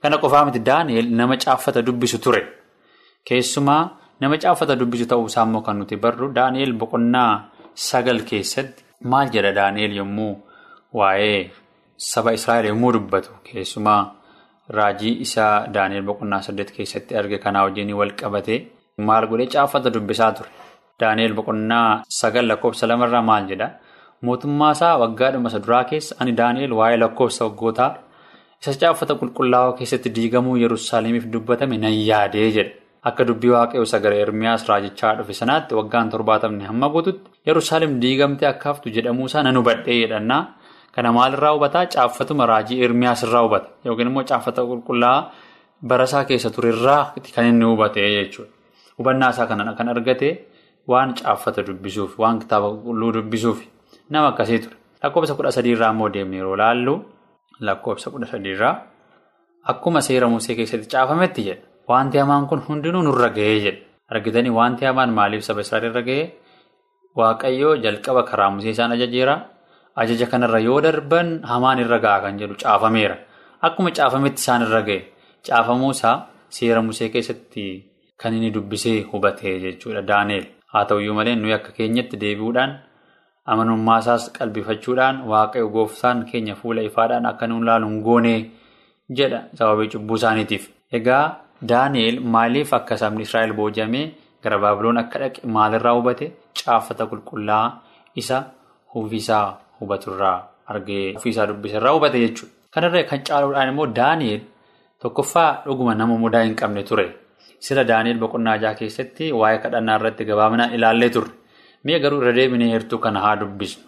Kana 0.01 0.17
qofaa 0.23 0.45
miti 0.47 0.59
Daani'el 0.69 1.07
nama 1.19 1.35
caaffata 1.43 1.81
dubbisu 1.87 2.17
ture. 2.25 2.41
Keessumaa 3.27 3.83
nama 4.21 4.37
caaffata 4.43 4.75
dubbisu 4.79 5.05
ta'uu 5.11 5.25
isaa 5.31 5.45
immoo 5.47 5.61
kan 5.67 5.77
nuti 5.79 5.95
barru 6.03 6.27
Daani'el 6.37 6.73
boqonnaa 6.81 7.31
sagal 7.87 8.19
keessatti 8.29 8.83
maal 9.11 9.27
jedha 9.33 9.51
Daani'el 9.59 9.93
yommuu 9.99 10.33
waa'ee 10.99 11.39
saba 12.11 12.33
Israa'el 12.37 12.65
yommuu 12.71 12.91
dubbatu 12.97 13.31
keessumaa 13.47 14.01
raajii 14.77 15.13
isaa 15.25 15.67
Daani'el 15.75 16.05
boqonnaa 16.09 16.41
saddeet 16.47 16.71
keessatti 16.77 17.17
arge 17.19 17.37
kanaa 17.45 17.63
wajjin 17.67 17.91
wal 17.99 18.13
qabatee 18.21 18.59
maal 19.07 19.27
godhee 19.31 19.49
caaffata 19.55 19.89
dubbisaa 19.95 20.31
ture. 20.37 20.49
Daani'el 20.99 21.33
boqonnaa 21.39 22.03
sagal 22.19 22.45
lakkoofsa 22.51 22.87
lamarraa 22.91 23.21
maal 23.21 23.45
jedha? 23.51 23.67
Mootummaa 24.25 24.71
isaa 24.71 24.97
waggaadhuma 25.03 25.49
isa 25.49 25.59
duraa 25.65 25.83
keessa 25.89 26.15
ani 26.19 26.31
Daani'el 26.37 26.73
waa'ee 26.79 26.97
lakkoofsa 27.03 27.45
waggootaa 27.45 27.89
isa 28.61 28.73
caaffata 28.81 29.13
qulqullaa'oo 29.21 29.73
keessatti 29.79 30.09
diigamuu 30.15 30.55
Yerusaalemiif 30.63 31.25
dubbatame 31.33 31.77
nan 31.77 31.93
yaadee 32.09 32.49
jedha. 32.55 32.73
Akka 33.07 33.23
dubbii 33.27 33.51
waaqayyoo 33.55 33.85
isa 33.89 33.99
gara 33.99 34.15
Ermiyaas 34.23 34.65
raajichaa 34.69 35.13
dhufe 35.19 35.33
sanaatti 35.41 35.75
waggaan 35.79 36.09
torbaatamni 36.09 36.65
hamma 36.69 36.89
guututti 36.89 37.29
Yerusaalem 37.49 37.99
diigamtee 38.01 38.49
akka 38.49 38.69
haftu 38.73 38.89
jedhamuusaa 38.97 39.43
nan 39.43 39.57
hubadhee 39.61 39.99
jedhannaa. 40.01 40.41
Kana 40.91 41.11
maalirraa 41.13 41.53
hubataa? 41.53 41.85
Caaffatuma 41.85 42.45
raajii 42.45 42.81
Ermiyaas 42.83 43.23
irraa 43.23 43.43
hubata. 43.45 43.69
Yookiin 43.85 44.07
immoo 44.07 44.23
caaffata 44.23 44.61
qulqullaa'aa 44.65 45.31
barasaa 45.87 46.25
keessa 46.25 46.49
turerraa 46.49 47.13
kan 47.35 47.45
inni 47.45 47.65
hubate 47.65 48.01
jechuudha. 48.17 48.51
Hubannaa 48.97 49.29
isaa 49.29 49.45
kana 49.47 49.73
kan 49.77 49.89
argate 49.89 50.29
waan 50.87 51.13
caaffata 51.13 51.61
dubbisuuf, 51.67 52.17
waan 52.19 52.39
kitaaba 52.39 52.67
qulqulluu 52.73 53.13
dubbisuuf 53.13 53.59
nama 54.09 54.27
akkasii 54.31 54.59
ture. 54.63 54.75
Lakkoofsa 55.03 55.35
kudha 55.35 55.51
sadiirraa 55.51 55.91
immoo 55.93 56.09
deemnee 56.13 56.39
yeroo 56.41 56.55
laallu 56.57 56.93
lakkoofsa 57.59 58.09
kudha 58.11 58.25
sadiirraa 58.33 58.73
akkuma 59.71 60.01
seera 60.01 60.27
Musee 60.29 60.55
keessatti 60.55 60.87
caafametti 60.93 61.43
jedha. 61.47 61.63
Wanti 61.89 62.17
hamaan 62.17 62.47
kun 62.47 62.61
hundinuu 62.67 63.01
nurra 63.03 63.29
gahee 63.29 63.59
jedha. 63.65 63.81
Argitanii 64.09 64.49
wanti 64.59 64.85
hamaan 64.85 65.13
maaliif 65.13 65.43
saba 65.43 65.61
Israa'el 65.61 65.89
irra 65.91 66.01
gahee? 66.01 66.31
Waaqayyoo 67.17 67.75
jalqaba 67.83 68.23
karaa 68.23 68.49
Musee 68.51 68.71
isaan 68.75 68.91
ajajeera. 68.91 69.35
Ajaja 69.95 70.27
kanarra 70.31 70.59
yoo 70.59 70.81
darban 70.81 71.41
hamaan 71.43 71.79
irra 71.79 71.99
gahaa 71.99 72.21
kan 72.21 72.39
jedhu 72.39 72.55
caafameera. 72.63 73.17
Akkuma 73.61 73.91
caafametti 73.91 74.41
isaan 74.41 74.61
irra 74.67 74.81
gahe. 74.81 75.01
Caafamuusaa 75.47 76.15
seera 76.49 76.81
Musee 76.81 77.09
keessatti 77.09 77.63
kan 78.17 78.33
inni 78.33 78.51
dubbisee 78.53 79.01
hubate 79.11 79.59
jechuudha 79.63 80.01
Daaneel. 80.07 80.45
Haa 80.73 80.85
ta'uyyuu 80.85 81.13
malee 81.15 81.35
nuyi 81.35 81.53
akka 81.53 81.71
keenyatti 81.71 82.17
deebi'uudhaan 82.21 82.71
amanummaa 83.51 83.99
isaas 84.03 84.23
qalbifachuudhaan 84.37 85.21
waaqayyo 85.31 85.67
gooftaan 85.75 86.25
keenya 86.29 86.55
fuula 86.61 86.81
ifaadhaan 86.89 87.25
akka 87.31 87.47
nuun 87.49 87.65
laaluun 87.69 88.01
goonee 88.07 88.39
jedha 89.17 89.39
sababii 89.57 89.89
cubbuu 89.93 90.15
isaaniitiif. 90.21 90.63
Egaa 90.97 91.25
Daaneel 91.69 92.19
maaliif 92.33 92.73
akka 92.77 92.97
sabni 93.01 93.23
Israa'el 93.27 93.53
booji'amee 93.59 94.05
gara 94.43 94.57
Baabiloon 94.63 94.97
akka 95.03 95.19
dhaqe 95.21 95.39
maalirraa 95.55 95.93
hubate 95.97 96.25
caaffata 96.59 97.05
qulqullaa'aa 97.11 97.71
isa 98.21 98.37
ofiisaa 98.95 99.45
hubaturraa 99.79 100.37
argee 100.73 101.15
ofiisaa 101.17 101.47
dubbisarraa 101.49 101.93
hubate 101.95 102.19
jechuudha. 102.25 102.53
Kanarra 102.73 103.03
kan 103.09 103.23
caaluudhaan 103.27 103.69
immoo 103.73 103.87
Daaneel 103.99 104.41
tokkoffaa 105.01 105.49
dhuguma 105.65 105.95
nama 105.95 106.17
mudaa 106.23 106.43
hin 106.43 106.55
qabne 106.61 106.83
ture. 106.89 107.07
Sila 107.59 107.83
Daani'el 107.89 108.19
boqonnaa 108.23 108.57
jaha 108.61 108.75
keessatti 108.79 109.31
waa'ee 109.39 109.57
kadhannaa 109.63 109.95
irratti 109.99 110.25
gabaabinaan 110.29 110.73
ilaallee 110.77 111.09
turre. 111.15 111.31
Mi'a 111.87 111.99
garuu 112.03 112.19
irra 112.21 112.33
deebinee 112.37 112.69
heertuu 112.73 112.99
kana 113.05 113.19
haa 113.25 113.35
dubbisnu. 113.41 113.83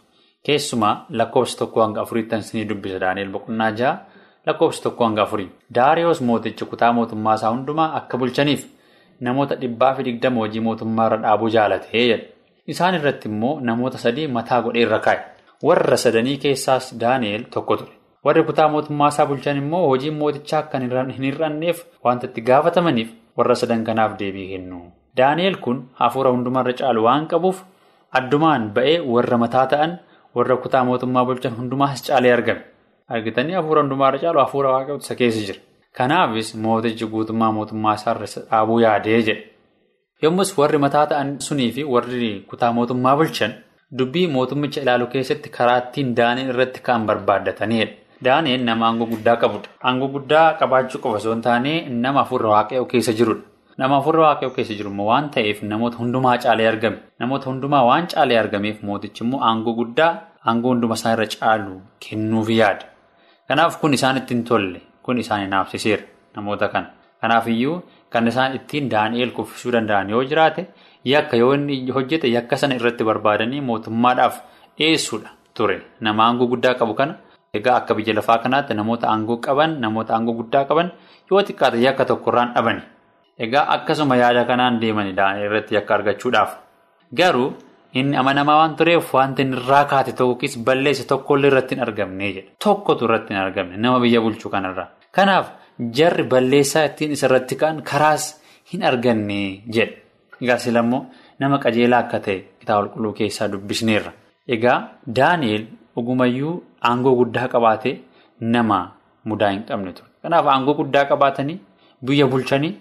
Keessumaa 0.46 1.06
lakkoofsa 1.20 1.58
tokko 1.62 1.82
hanga 1.84 2.02
afuriitti 2.02 2.36
isinii 2.44 2.66
dubbisa 2.70 3.00
Daani'el 3.04 3.32
boqonnaa 3.36 3.72
jaha 3.80 3.94
lakkoofsi 4.48 4.84
tokko 4.84 5.06
hanga 5.06 5.22
afurii. 5.24 5.50
Daariyoos 5.76 6.22
mootichi 6.22 6.66
kutaa 6.74 6.92
mootummaa 6.98 7.34
isaa 7.40 7.50
hundumaa 7.54 7.88
akka 8.00 8.18
bulchaniif 8.18 8.66
namoota 9.28 9.56
dhibbaa 9.62 9.94
fi 9.96 10.04
digdama 10.08 10.40
hojii 10.46 10.64
mootummaa 10.68 11.08
irra 11.10 11.18
dhaabuu 11.26 11.50
jaalatee 11.56 12.04
jedha. 12.08 12.28
Isaan 12.74 12.96
irratti 13.00 13.30
immoo 13.30 13.56
namoota 13.70 13.98
sadii 14.04 14.28
mataa 14.38 14.62
godhee 14.68 14.84
irra 14.88 15.00
kaa'e. 15.08 15.24
Warra 15.64 15.98
sadanii 16.04 16.38
keessaas 16.44 16.94
Daani'eel 17.02 17.44
tokko 17.56 17.78
ture. 17.82 17.92
Warri 18.26 18.44
kutaa 18.44 18.68
mootummaa 18.76 19.08
isaa 19.16 19.26
bulchan 19.26 19.58
immoo 19.64 19.82
hojiin 19.88 20.14
mootichaa 20.22 20.60
akka 20.60 20.80
hin 20.80 21.24
hir'anneef 21.28 21.84
wanta 22.06 22.28
itti 22.32 22.42
gaafatamaniif 22.52 23.10
warra 23.38 23.56
sadan 23.56 23.84
kanaaf 23.84 24.16
deebii 24.20 24.48
kennu. 24.54 24.80
Daani'eel 25.18 25.58
kun 25.66 25.84
hafuura 26.00 26.32
hundumarra 26.32 26.74
caalu 26.82 27.04
waan 27.08 27.28
qabuuf 27.28 27.62
addumaan 28.18 28.70
ba'ee 28.76 29.00
warra 29.14 29.38
mataa 29.38 29.66
ta'an 29.74 29.92
warra 30.36 30.58
kutaa 30.64 30.84
mootummaa 30.90 31.26
bulchan 31.26 31.56
hundumaas 31.60 32.04
caalee 32.08 32.34
argame. 32.34 32.62
Argitanii 33.10 33.54
hafuura 33.60 33.82
hundumarra 33.82 34.20
caalu 34.24 34.40
hafuura 34.40 34.70
waaqayyoota 34.76 35.06
isa 35.06 35.16
keessa 35.16 35.42
jira. 35.48 35.60
Kanaafis 35.98 36.56
mootichi 36.56 37.06
guutummaa 37.14 37.52
mootummaa 37.52 37.94
isaarra 38.00 38.26
dhaabuu 38.36 38.80
yaadee 38.86 39.22
jedhe. 39.28 39.44
Yommus 40.24 40.58
warri 40.58 40.78
mataa 40.86 41.06
ta'an 41.08 41.40
sunii 41.48 41.72
fi 41.72 41.84
warri 41.84 42.32
kutaa 42.50 42.72
mootummaa 42.74 43.16
bulchan 43.18 43.54
dubbii 43.98 44.28
mootummicha 44.28 44.82
ilaalu 44.82 45.08
keessatti 45.14 45.50
karaa 45.50 45.78
ittiin 45.84 46.16
Daani'eel 46.18 46.50
irratti 46.54 46.82
kan 46.88 47.06
barbaaddatanidha. 47.08 47.92
Daani'eel 48.26 48.64
nama 48.66 48.86
aangoo 48.88 49.08
guddaa 49.14 49.36
qabudha. 49.44 49.70
Aangoo 49.84 50.08
guddaa 50.16 50.54
qabaachuu 50.60 51.02
qofa 51.02 51.18
osoo 51.22 51.34
hin 51.34 51.42
taane 51.42 51.74
nama 51.90 52.20
hafuura 52.24 52.50
waaqayyoo 52.50 52.86
keessa 52.86 53.14
jirudha. 53.14 53.42
Nama 53.80 53.96
hafuura 54.00 54.22
waaqayyoo 54.26 54.54
keessa 54.56 54.76
jiru 54.80 54.90
immoo 54.94 55.06
waan 55.10 55.30
ta'eef 55.36 55.60
namoota 55.72 55.98
hundumaa 56.02 56.38
caalee 56.46 56.68
argame. 56.72 56.98
Namoota 57.20 57.50
hundumaa 57.50 57.84
waan 57.90 58.08
caalee 58.14 58.38
argameef 58.44 58.82
mootichi 58.90 59.24
immoo 59.26 59.40
aangoo 59.50 59.74
guddaa 59.80 60.12
aangoo 60.48 60.72
hunduma 60.74 60.96
isaa 61.00 61.14
irra 61.16 61.28
caalu 61.36 61.76
kennuuf 62.06 62.50
yaada. 62.60 62.86
Kanaaf 63.48 63.80
kun 63.82 63.94
isaan 63.98 64.18
ittiin 64.22 64.44
tolle 64.50 64.82
kun 65.04 65.18
isaan 65.24 65.42
hinaafsiseera 65.46 66.04
namoota 66.36 66.68
kana. 66.74 66.88
Kanaafiyyuu 67.22 67.78
kan 68.10 68.28
isaan 68.28 68.56
ittiin 68.60 68.90
Daani'eel 68.92 69.32
kuffisuu 69.38 69.72
danda'an 69.78 70.10
yoo 70.10 70.24
jiraate 70.34 70.68
yakka 71.14 71.38
yoo 71.38 71.54
inni 71.54 71.80
hojjete 71.96 72.28
yakka 72.36 72.58
sana 72.58 72.76
irratti 72.76 73.04
barbaadanii 73.10 73.62
mootummaadhaaf 73.72 74.36
dhiyeessuudha 74.78 75.30
ture. 75.54 75.82
Nama 76.00 76.24
aangoo 76.28 76.48
guddaa 76.54 76.74
qabu 76.76 76.94
kana 76.94 77.16
egaa 77.54 77.76
akka 77.82 77.96
biyya 77.96 78.14
lafaa 78.20 78.38
kanaatti 78.44 78.74
namoota 78.74 79.08
aangoo 79.16 79.38
qaban 79.48 79.80
namoota 79.84 80.14
aangoo 80.16 80.34
guddaa 80.44 80.66
qaban 80.70 80.92
yoo 81.32 81.42
xiqqaate 81.48 81.82
yakka 81.88 82.06
tokkorraan 82.06 82.54
dhabani. 82.56 82.82
Egaa 83.40 83.66
akkasuma 83.76 84.16
yaada 84.18 84.46
kanaan 84.46 84.80
deemani 84.82 85.14
Daani'eel 85.20 85.46
irratti 85.52 85.76
yakka 85.76 85.94
argachuudhaaf. 85.96 86.52
Garuu 87.20 87.54
inni 87.94 88.18
amanamaa 88.18 88.58
waan 88.62 88.76
tureef 88.76 89.14
wanti 89.14 89.42
inni 89.42 89.58
irraa 89.58 89.86
kaate 89.86 90.12
tokkis 90.14 90.58
balleesse 90.68 91.06
tokkollee 91.08 91.48
irratti 91.52 91.76
hin 91.76 91.84
argamne 91.86 92.28
jedha. 92.34 92.52
Tokkotu 92.64 93.06
irratti 93.08 93.34
hin 93.34 93.42
argamne 93.44 93.78
nama 93.78 94.00
biyya 94.04 94.22
bulchuu 94.22 94.50
kanarraa. 94.52 94.88
Kanaaf 95.16 95.52
jarri 95.98 96.24
balleessaa 96.34 96.84
ittiin 96.90 97.12
isarratti 97.18 97.56
ka'an 97.56 97.82
karaas 97.92 98.28
hin 98.74 98.84
arganne 98.84 99.40
jedha. 99.76 99.96
Egaa 100.42 100.58
silammoo 100.66 101.06
nama 101.40 101.58
qajeelaa 101.64 102.00
akka 102.06 102.20
ta'e 102.26 102.38
kitaaba 102.60 102.88
qulqulluu 102.88 103.14
keessaa 103.14 103.48
dubbisneerra. 103.52 104.12
Egaa 104.48 104.78
Daani'eel 105.16 105.66
ogumayyuu 105.96 106.54
aangoo 106.90 107.16
guddaa 107.22 107.48
qabaatee 107.48 107.96
nama 108.42 108.80
mudaa 109.26 109.50
hin 109.56 109.64
qabne 109.64 109.94
ture. 109.94 110.08
Kanaaf 110.22 110.46
aangoo 110.48 110.74
guddaa 110.80 111.06
qabaatanii 111.12 111.58
biyya 112.06 112.28
bulchanii 112.28 112.74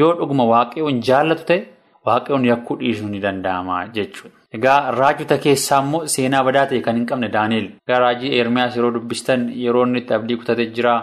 yoo 0.00 0.12
dhuguma 0.18 0.44
waaqayyoon 0.52 1.00
jaallatu 1.08 1.44
ta'e 1.50 1.60
waaqayyoon 2.06 2.44
yakkuu 2.52 2.76
dhiisuu 2.80 3.08
ni 3.12 3.20
danda'ama 3.24 3.76
jechuudha. 3.94 4.34
Egaa 4.56 4.90
raajota 4.98 5.38
keessaa 5.44 5.80
immoo 5.84 6.06
seenaa 6.14 6.42
badaa 6.48 6.66
ta'e 6.70 6.80
kan 6.86 6.96
hin 6.98 7.06
qabne 7.10 7.28
Daani'eel. 7.36 7.66
Egaa 7.88 7.98
raajii 8.04 8.30
Eermiyaas 8.38 8.76
yeroo 8.76 8.90
dubbistan 8.96 9.48
yeroo 9.64 9.82
inni 9.86 9.98
itti 10.04 10.14
abdii 10.18 10.36
kutatee 10.42 10.66
jira. 10.76 10.94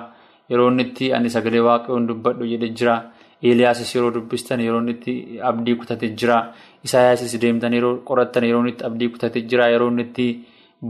Yeroo 0.49 0.69
inni 0.71 0.83
itti 0.87 1.11
ani 1.17 1.29
sagalee 1.35 1.59
waaqayyoon 1.67 2.07
dubbadhu 2.07 2.45
jedhee 2.53 2.69
jira. 2.79 2.95
Eeliyaasis 3.43 3.95
yeroo 3.95 4.11
dubbistan 4.15 4.59
yeroo 4.65 4.81
itti 4.95 5.13
abdii 5.51 5.75
kutatee 5.81 6.09
jira. 6.21 6.37
Isaayaasis 6.87 7.35
deemtan 7.41 7.73
yeroo 7.79 7.95
qorattan 8.07 8.43
yeroo 8.49 8.65
itti 8.71 8.85
abdii 8.89 9.09
kutatee 9.15 9.41
jira. 9.51 9.67
Yeroo 9.73 9.91
itti 10.05 10.27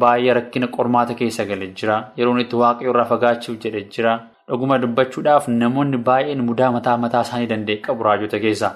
baay'ee 0.03 0.33
rakkina 0.39 0.67
qormaata 0.77 1.13
keessa 1.19 1.45
galee 1.45 1.73
jira. 1.81 1.97
Yeroo 2.17 2.37
itti 2.45 2.55
waaqayyoo 2.63 2.93
irraa 2.93 3.05
fagaachuuf 3.13 3.57
jedhee 3.65 3.87
jira. 3.97 4.13
Dhuguma 4.53 4.77
dubbachuudhaaf 4.81 5.47
namoonni 5.49 5.97
baay'een 6.07 6.41
mudaa 6.49 6.71
mataa 6.75 6.97
mataa 7.03 7.21
isaanii 7.27 7.47
danda'e 7.51 7.77
qabu 7.85 8.03
raajota 8.07 8.39
keessaa. 8.43 8.73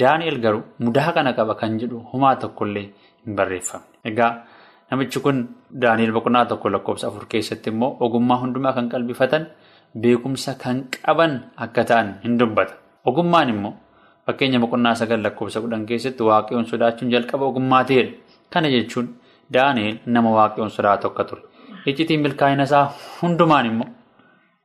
Daani'eel 0.00 0.38
garuu 0.44 0.62
mudaa 0.86 1.12
kana 1.16 1.32
qaba 1.38 1.54
kan 1.60 1.74
jedhu 1.80 1.98
homaa 2.12 2.34
tokkollee 2.44 2.84
hin 3.26 3.36
barreeffamne. 3.36 3.84
Egaa 4.10 4.30
namichi 4.90 5.20
kun 5.24 5.42
Daani'eel 5.82 6.12
boqonnaa 6.16 6.44
tokko 6.52 6.70
lakkoofsa 6.74 7.06
afur 7.10 7.26
keessatti 7.34 7.70
immoo 7.74 7.90
ogummaa 8.06 8.38
hundumaa 8.44 8.72
kan 8.78 8.88
qalbifatan 8.94 9.44
beekumsa 10.04 10.54
kan 10.62 10.80
qaban 10.96 11.36
akka 11.66 11.84
ta'an 11.90 12.14
hin 12.24 12.38
dubbata. 12.40 12.72
Ogummaan 13.04 13.48
immoo 13.54 13.74
fakkeenya 14.26 14.58
boqonnaa 14.64 14.94
sagal 15.02 15.20
lakkoofsa 15.26 15.60
kudhan 15.60 15.84
keessatti 15.92 16.22
waaqayyoon 16.30 16.66
sodaachuun 16.72 17.10
jalqaba 17.16 17.44
ogummaa 17.52 17.84
ta'edha. 17.84 18.12
Kana 18.52 18.68
jechuun 18.76 19.12
Daani'eel 19.52 19.98
nama 20.06 20.30
waaqayyoon 20.38 20.70
sodaatu 20.70 21.06
akka 21.12 21.24
ture. 21.24 21.42
Iccitiin 21.86 22.20
milkaa'ina 22.24 22.62
isaa 22.68 22.86
hundumaan 23.22 23.66
immoo 23.66 23.88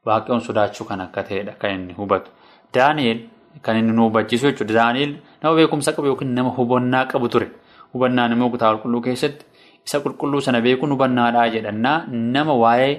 waaqayyoon 0.05 0.41
sodaachuu 0.47 0.85
kan 0.89 1.01
akka 1.01 1.23
ta'edha 1.23 1.53
kan 1.61 1.71
inni 1.71 1.93
hubatu. 1.93 2.31
Daani'eel 2.73 3.19
kan 3.61 3.77
inni 3.77 3.91
nu 3.93 4.03
hubachiisu 4.09 4.47
jechuudha. 4.51 4.73
Daani'eel 4.73 5.13
nama 5.43 5.55
beekumsa 5.55 5.91
qabu 5.95 6.07
yookiin 6.07 6.33
nama 6.35 6.49
hubannaa 6.57 7.05
qabu 7.11 7.29
ture. 7.29 7.47
Hubannaan 7.93 8.31
immoo 8.31 8.49
kutaa 8.49 8.71
qulqulluu 8.73 9.01
keessatti 9.01 9.45
isa 9.85 9.99
qulqulluu 10.03 10.41
sana 10.41 10.61
beekuun 10.61 10.91
hubannaadhaa 10.95 11.47
jedhannaa 11.55 11.97
nama 12.09 12.53
waa'ee 12.63 12.93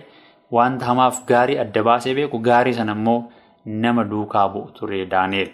wanta 0.52 0.86
hamaaf 0.86 1.24
gaarii 1.26 1.58
adda 1.58 1.82
baasee 1.88 2.14
beeku 2.14 2.38
gaarii 2.48 2.74
sana 2.78 2.92
immoo 2.98 3.20
nama 3.66 4.04
duukaa 4.10 4.48
bu'u 4.48 4.70
ture 4.78 5.04
Daani'eel. 5.06 5.50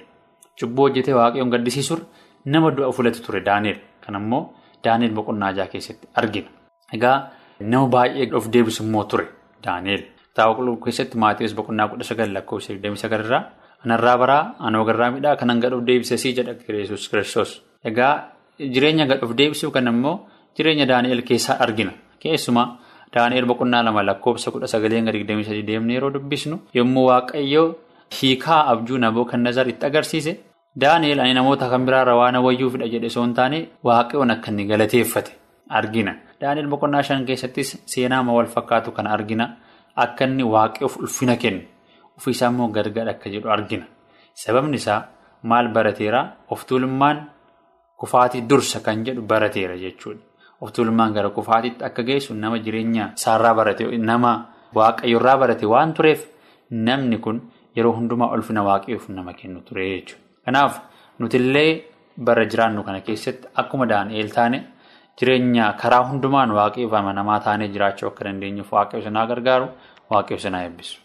Cubbuu 0.61 0.85
hojjetee 0.89 1.15
waaqayyoon 1.19 1.51
gaddisiisurra 1.51 2.05
nama 2.45 2.71
du'a 2.77 2.93
filatu 2.93 3.23
ture 3.27 3.41
Daani'eel. 3.49 3.79
Kan 4.05 4.15
immoo 4.21 4.43
Daani'eel 4.85 5.13
boqonnaa 5.19 5.53
jaha 5.57 5.69
keessatti 5.73 6.09
argina. 6.15 6.49
Egaa 6.93 7.17
nama 7.61 7.87
baay'ee 7.95 8.33
of 8.35 8.49
deebisu 8.53 8.83
immoo 8.85 9.05
ture 9.05 9.27
Daani'eel. 9.65 10.05
Kitaaba 10.41 10.57
qulqulluu 10.57 10.81
keessatti 10.81 11.19
Maatiyoos 11.19 11.55
boqonnaa 11.55 11.89
kudha 11.89 12.05
sagal 12.05 12.33
lakkoofsa 12.33 12.73
digdamii 12.73 12.97
sagalirraa 12.97 13.43
anarraa 13.85 14.17
baraa 14.19 14.55
anoo 14.59 14.85
garraa 14.89 15.11
midhaa 15.13 15.37
kanan 15.37 15.61
gad 15.61 15.73
of 15.73 15.85
deebisee 15.85 16.33
jedha 16.33 16.55
Yesuus 16.69 17.09
Kiristoos. 17.09 17.63
Egaa 17.85 18.33
jireenya 18.59 19.07
gad 19.07 19.23
of 19.23 19.37
deebisuu 19.37 19.71
kan 19.71 19.87
immoo 19.87 20.29
jireenya 20.57 20.87
Daani'eel 20.89 21.23
keessaa 21.23 21.59
argina. 21.61 21.93
Keessumaa 22.19 22.79
Daani'eel 23.15 23.45
boqonnaa 23.45 23.83
lama 23.85 24.03
lakkoofsa 24.03 24.51
kudha 24.51 24.67
sagalee 24.67 24.97
hanga 24.99 25.13
digdamii 25.13 25.45
sadii 25.45 25.67
deemnee 25.67 25.95
yeroo 25.95 26.11
dubbisnu 26.15 26.61
yommuu 26.75 27.07
waaqayyoo 27.11 27.77
hiikaa 28.23 28.65
abjuu 28.73 28.99
Nabukadnezar 28.99 29.69
itti 29.69 29.87
agarsiise 29.87 30.41
Daani'eel 30.81 31.21
ani 31.21 31.35
namoota 31.35 31.69
kan 31.69 31.85
biraarra 31.85 32.17
waan 32.17 32.37
wayyuufidha 32.47 32.89
jedhe 32.89 33.13
osoo 33.13 33.25
hin 33.25 33.35
taane 33.35 33.69
waaqayyoon 33.85 34.31
akka 34.31 34.51
inni 34.51 34.65
galateeffate 34.65 35.37
argina. 35.69 36.15
Daani'eel 36.41 36.69
boqonnaa 36.69 37.03
shan 37.03 37.27
keessattis 37.27 37.83
seenaama 37.85 38.33
wal 38.33 38.47
fakkaatu 38.47 38.93
kan 38.93 39.07
argina. 39.07 39.57
Akka 40.05 40.25
inni 40.25 40.43
waaqayyoof 40.55 40.97
ulfina 41.03 41.37
kennu 41.43 41.63
ofiisaa 42.19 42.49
immoo 42.53 42.69
gargar 42.77 43.09
akka 43.15 43.31
jedhu 43.35 43.49
argina. 43.57 43.85
Sababni 44.43 44.77
isaa 44.83 45.01
maal 45.43 45.69
barateera 45.77 46.21
of 46.51 46.65
tuulummaan 46.67 47.19
kufaatii 48.01 48.43
dursa 48.49 48.81
kan 48.81 49.05
jedhu 49.05 49.23
barateera 49.23 49.77
jechuudha. 49.85 50.23
Of 50.61 50.73
tuulummaan 50.73 51.13
gara 51.15 51.31
kufaatiitti 51.31 51.85
akka 51.85 52.03
geessu 52.03 52.35
nama 52.35 52.59
jireenya 52.59 53.13
isaarraa 53.17 53.55
barate 53.55 53.85
nama 53.99 54.33
waaqayyoorraa 54.75 55.37
barate 55.43 55.67
waan 55.67 55.95
tureef 55.95 56.27
namni 56.71 57.19
kun 57.19 57.41
yeroo 57.77 57.93
hundumaa 57.99 58.33
ulfina 58.35 58.63
waaqayyoof 58.69 59.09
nama 59.09 59.33
kennu 59.33 59.61
ture 59.69 59.85
jechuudha. 59.93 60.23
Kanaaf 60.45 60.81
nutillee 61.19 61.85
bara 62.27 62.45
jiraannu 62.45 62.83
kana 62.85 63.01
keessatti 63.01 63.49
akkuma 63.55 63.87
Daani'eel 63.87 64.31
taane 64.37 64.59
jireenya 65.19 65.73
karaa 65.81 66.03
hundumaan 66.11 66.51
waaqayyoof 66.59 66.93
amanamaa 67.01 67.41
taanee 67.47 67.69
jiraachuu 67.75 68.09
akka 68.09 68.25
dandeenyuuf 68.25 68.73
waaqayyo 68.73 69.05
sanaa 69.05 69.27
gargaaru 69.27 69.67
waaqayyo 70.13 70.39
sanaa 70.47 70.65
eebbisu. 70.67 70.97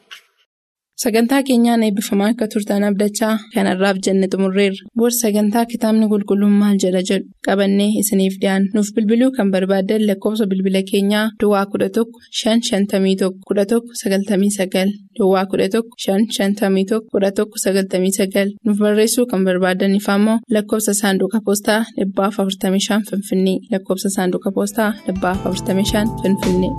Sagantaa 1.03 1.41
keenyaan 1.47 1.81
eebbifamaa 1.85 2.27
akka 2.33 2.45
turtan 2.51 2.83
abdachaa 2.89 3.33
kanarraaf 3.53 3.97
jenne 4.05 4.27
xumurreerra. 4.33 4.85
Booda 4.97 5.15
sagantaa 5.23 5.63
kitaabni 5.71 6.05
qulqulluun 6.11 6.53
maal 6.61 6.77
jedha 6.83 7.01
jedhu 7.09 7.27
qabannee 7.47 7.89
isiniif 8.01 8.35
dhiyaanna. 8.41 8.69
Nuuf 8.75 8.89
bilbiluu 8.95 9.29
kan 9.37 9.51
barbaaddan 9.55 10.05
lakkoofsa 10.09 10.45
bilbila 10.51 10.81
keenyaa 10.91 11.25
Duwwaa 11.41 11.65
kudha 11.73 11.89
tokko 11.97 12.17
shan 12.39 12.59
shantamii 12.69 13.15
tokko 13.21 13.39
kudha 13.49 13.65
tokko 13.71 13.91
sagaltamii 14.01 14.51
sagal 14.57 14.89
Duwwaa 15.19 15.45
kudha 15.51 15.67
tokko 15.75 15.93
shan 16.05 16.21
shantamii 16.37 16.85
tokko 16.91 17.09
kudha 17.13 17.31
tokko 17.37 17.57
sagaltamii 17.65 18.13
sagal 18.19 18.47
nuuf 18.65 18.77
barreessuu 18.83 19.25
kan 19.31 19.43
barbaadaniif 19.47 20.07
ammoo 20.15 20.37
lakkoofsa 20.55 20.93
saanduqa 21.01 21.39
poostaa 21.47 21.81
dhibbaaf 21.99 22.39
afurtamii 22.39 22.83
shan 22.87 23.01
Finfinnee 23.09 23.57
lakkoofsa 23.71 24.09
saanduqa 24.17 24.49
poostaa 24.57 24.89
dhibbaaf 25.07 25.39
afurtamii 25.47 25.87
shan 25.93 26.07
Finfinnee. 26.21 26.73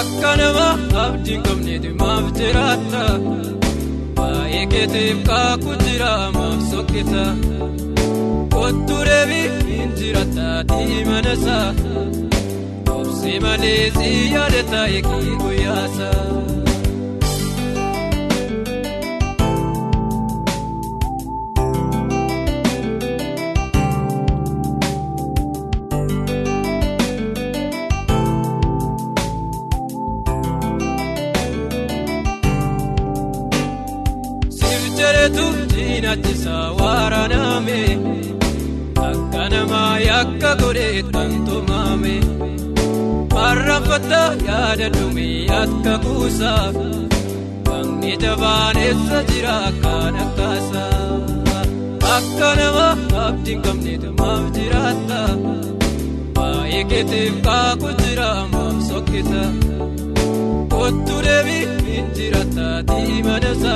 Akka 0.00 0.30
nama 0.40 0.66
abdii 1.04 1.38
qabneeti 1.46 1.90
maaf 2.00 2.26
jiraata 2.38 3.02
baay'ee 4.18 4.64
keetiif 4.72 5.18
kaakuu 5.28 5.76
jira 5.84 6.12
maaf 6.36 6.60
sokkisa 6.70 7.24
kottu 8.54 8.96
deebii 9.08 9.46
hin 9.68 9.90
jiraata 10.00 10.48
diimana 10.72 11.32
isaa 11.38 11.68
Si 13.20 13.32
malee 13.44 13.90
si 13.96 14.08
yaadata 14.34 14.78
eegi 14.98 15.34
guyyaasa. 15.40 16.06
Siif 16.66 16.69
jedhetu 35.36 35.66
cinaachiisa 35.72 36.56
waraaname 36.80 37.80
akka 39.08 39.44
namaa 39.52 39.98
yakka 40.08 40.50
godhee 40.60 41.02
kan 41.12 41.32
tumame 41.46 42.14
marraffata 43.34 44.22
yaada 44.48 44.88
dhume 44.96 45.28
akka 45.62 45.94
kuusaaf 46.04 46.76
Waaqni 47.68 48.12
jabaan 48.22 48.76
eessa 48.86 49.18
jira 49.30 49.58
kan 49.82 50.14
akkaasa 50.24 50.84
akka 52.16 52.48
nama 52.60 52.86
abdiin 53.26 53.60
qabneetu 53.66 54.10
maaf 54.20 54.44
jiraata 54.56 55.20
baay'ee 56.36 56.84
keetiif 56.92 57.34
kaakuu 57.46 57.94
jira 58.02 58.30
maaf 58.54 58.76
sokkisa. 58.90 59.42
Kottu 60.74 61.16
deebii 61.26 61.64
hin 61.86 62.06
jiraata 62.18 62.66
diimanaasa 62.90 63.74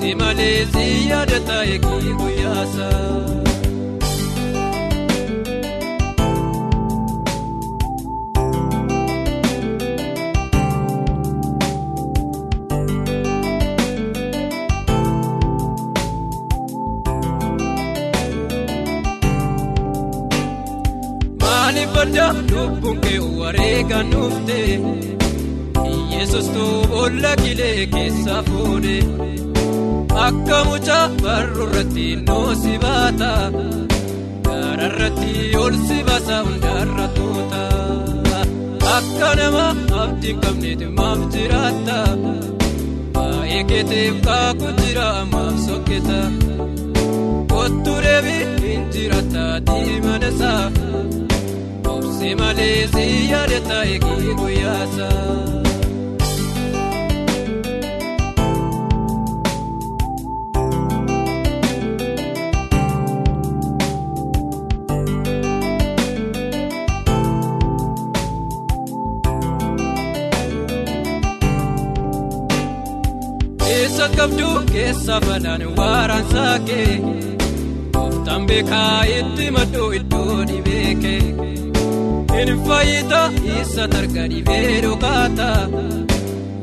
obsi 0.00 0.14
malee 0.20 0.60
si 0.72 0.84
yaadata 1.10 1.56
eegi 1.72 2.12
guyyaasa. 2.18 2.88
Maaliif 21.42 21.94
adda 22.02 22.26
lubbuun 22.50 22.98
kee 23.04 23.18
wareegaa 23.40 24.02
nuufte? 24.12 24.58
Yesus 26.14 26.46
boolla 26.90 27.32
kilee 27.42 27.86
keessa 27.94 28.36
fuudhe 28.48 28.96
akka 30.26 30.58
mucaa 30.68 31.04
barruu 31.22 31.66
irratti 31.68 32.06
noosi 32.26 32.74
baata. 32.84 33.30
Gaara 34.46 34.86
irratti 34.90 35.32
ol 35.62 35.74
si 35.86 35.98
baasa 36.08 36.36
hundarra 36.46 37.06
tuuta. 37.16 37.62
Akka 38.96 39.28
nama 39.40 39.64
abdii 40.02 40.34
qabneeti 40.42 40.86
maaf 40.98 41.20
jiraata. 41.34 41.98
Baay'ee 43.14 43.62
keetiif 43.70 44.16
kaakuu 44.26 44.72
jira 44.80 45.08
maaf 45.32 45.56
sokketa. 45.66 46.20
Kottu 47.52 47.94
deebii 48.04 48.44
hin 48.64 48.82
jiraata 48.94 49.44
diimanaasa 49.70 50.52
obsi 51.94 52.30
malee 52.40 52.78
si 52.94 53.04
yaadata 53.32 53.78
eegi 53.92 54.34
guyyaasa. 54.40 55.08
Keessa 55.10 55.69
qabdu 74.18 74.48
keessa 74.72 75.16
balaan 75.26 75.62
waaraan 75.78 76.24
saakee 76.32 76.90
Gooftaan 77.94 78.42
beekaa 78.48 79.02
itti 79.18 79.46
maddu 79.56 79.84
iddoo 79.98 80.36
dhibeekee 80.50 81.22
Hin 82.34 82.50
fayyita 82.68 83.20
isa 83.60 83.84
targa 83.94 84.24
dhibee 84.32 84.80
dhokaata 84.84 85.48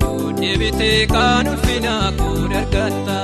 Yoo 0.02 0.32
deebitee 0.42 1.00
kan 1.14 1.48
ulfinaa 1.54 2.12
koo 2.20 2.38
dargatta 2.54 3.18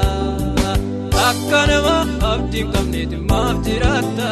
Akka 1.27 1.61
nama 1.71 1.97
abdiin 2.31 2.67
qabneeti 2.73 3.17
maaf 3.31 3.57
jiraata 3.67 4.29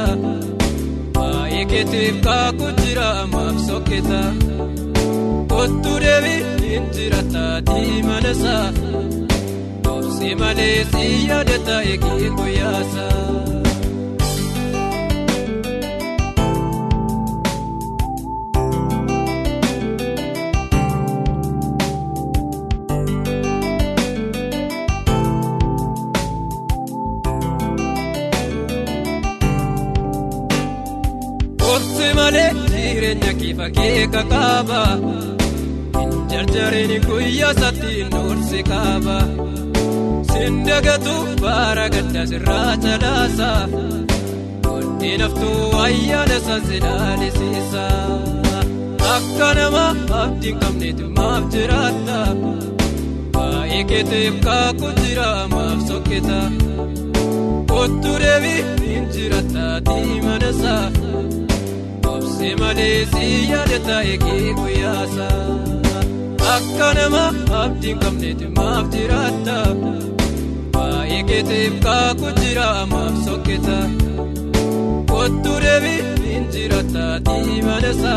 Baay'ee 1.16 1.66
keetiif 1.72 2.18
kaakuu 2.28 2.72
jira 2.82 3.10
maaf 3.34 3.58
sokketa 3.68 4.22
Kottu 5.54 5.94
deebii 6.04 6.40
hin 6.68 6.86
jiraata 6.98 7.44
diimanaasa. 7.70 8.56
Si 10.22 10.30
malee 10.42 10.80
si 10.92 11.04
yaadata 11.30 11.76
eegi 11.92 12.30
guyyaasa. 12.38 13.06
Obsi 31.74 32.08
malee 32.18 32.50
jireenya 32.72 33.32
kiifa 33.40 33.68
keeka 33.78 34.22
kaaba. 34.32 34.80
Jarjareen 36.32 36.94
guyyaa 37.08 37.54
satti 37.62 37.94
noorsi 38.12 38.60
kaaba. 38.72 39.18
Sindagatu 40.30 41.14
baara 41.42 41.86
gadda 41.94 42.24
sirraa 42.32 42.74
calaasa. 42.84 43.50
Wanti 44.66 45.12
naftuu 45.22 45.62
ayyaana 45.86 46.38
isaas 46.42 46.68
ilaalisiisa. 46.78 47.86
Akka 49.14 49.50
nama 49.60 49.86
abdiin 50.22 50.58
qabneetu 50.62 51.06
maaf 51.18 51.44
jiraata. 51.56 52.20
Baay'ee 53.36 53.84
keetiif 53.92 54.36
kaakuu 54.46 54.94
jira 55.02 55.30
maaf 55.56 55.80
sokketa. 55.90 56.40
Kottu 57.72 58.12
deebii 58.24 58.62
hin 58.94 59.06
jiraata 59.16 59.66
diimanaasa. 59.90 60.76
Obsi 62.14 62.50
malee 62.62 62.98
si 63.14 63.26
yaadata 63.54 63.98
eegi 64.14 64.54
guyyaasa. 64.60 65.28
Akka 66.56 66.88
nama 66.98 67.24
abdiin 67.64 67.98
qabneetu 68.04 68.48
maaf 68.58 68.86
jiraata. 68.96 69.58
Baay'ee 70.74 71.22
keetiif 71.30 71.76
kaakuu 71.86 72.32
jira 72.42 72.68
maaf 72.94 73.16
sokketa. 73.26 73.78
Kottu 75.12 75.54
deebii 75.66 76.00
hin 76.26 76.46
jiraata 76.56 77.06
diimanaasa. 77.30 78.16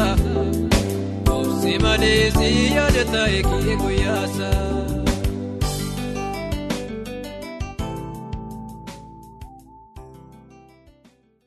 Obsi 1.37 1.79
malee 1.85 2.31
si 2.39 2.51
yaadata 2.77 3.23
eegi 3.37 3.77
guyyaasa. 3.83 4.51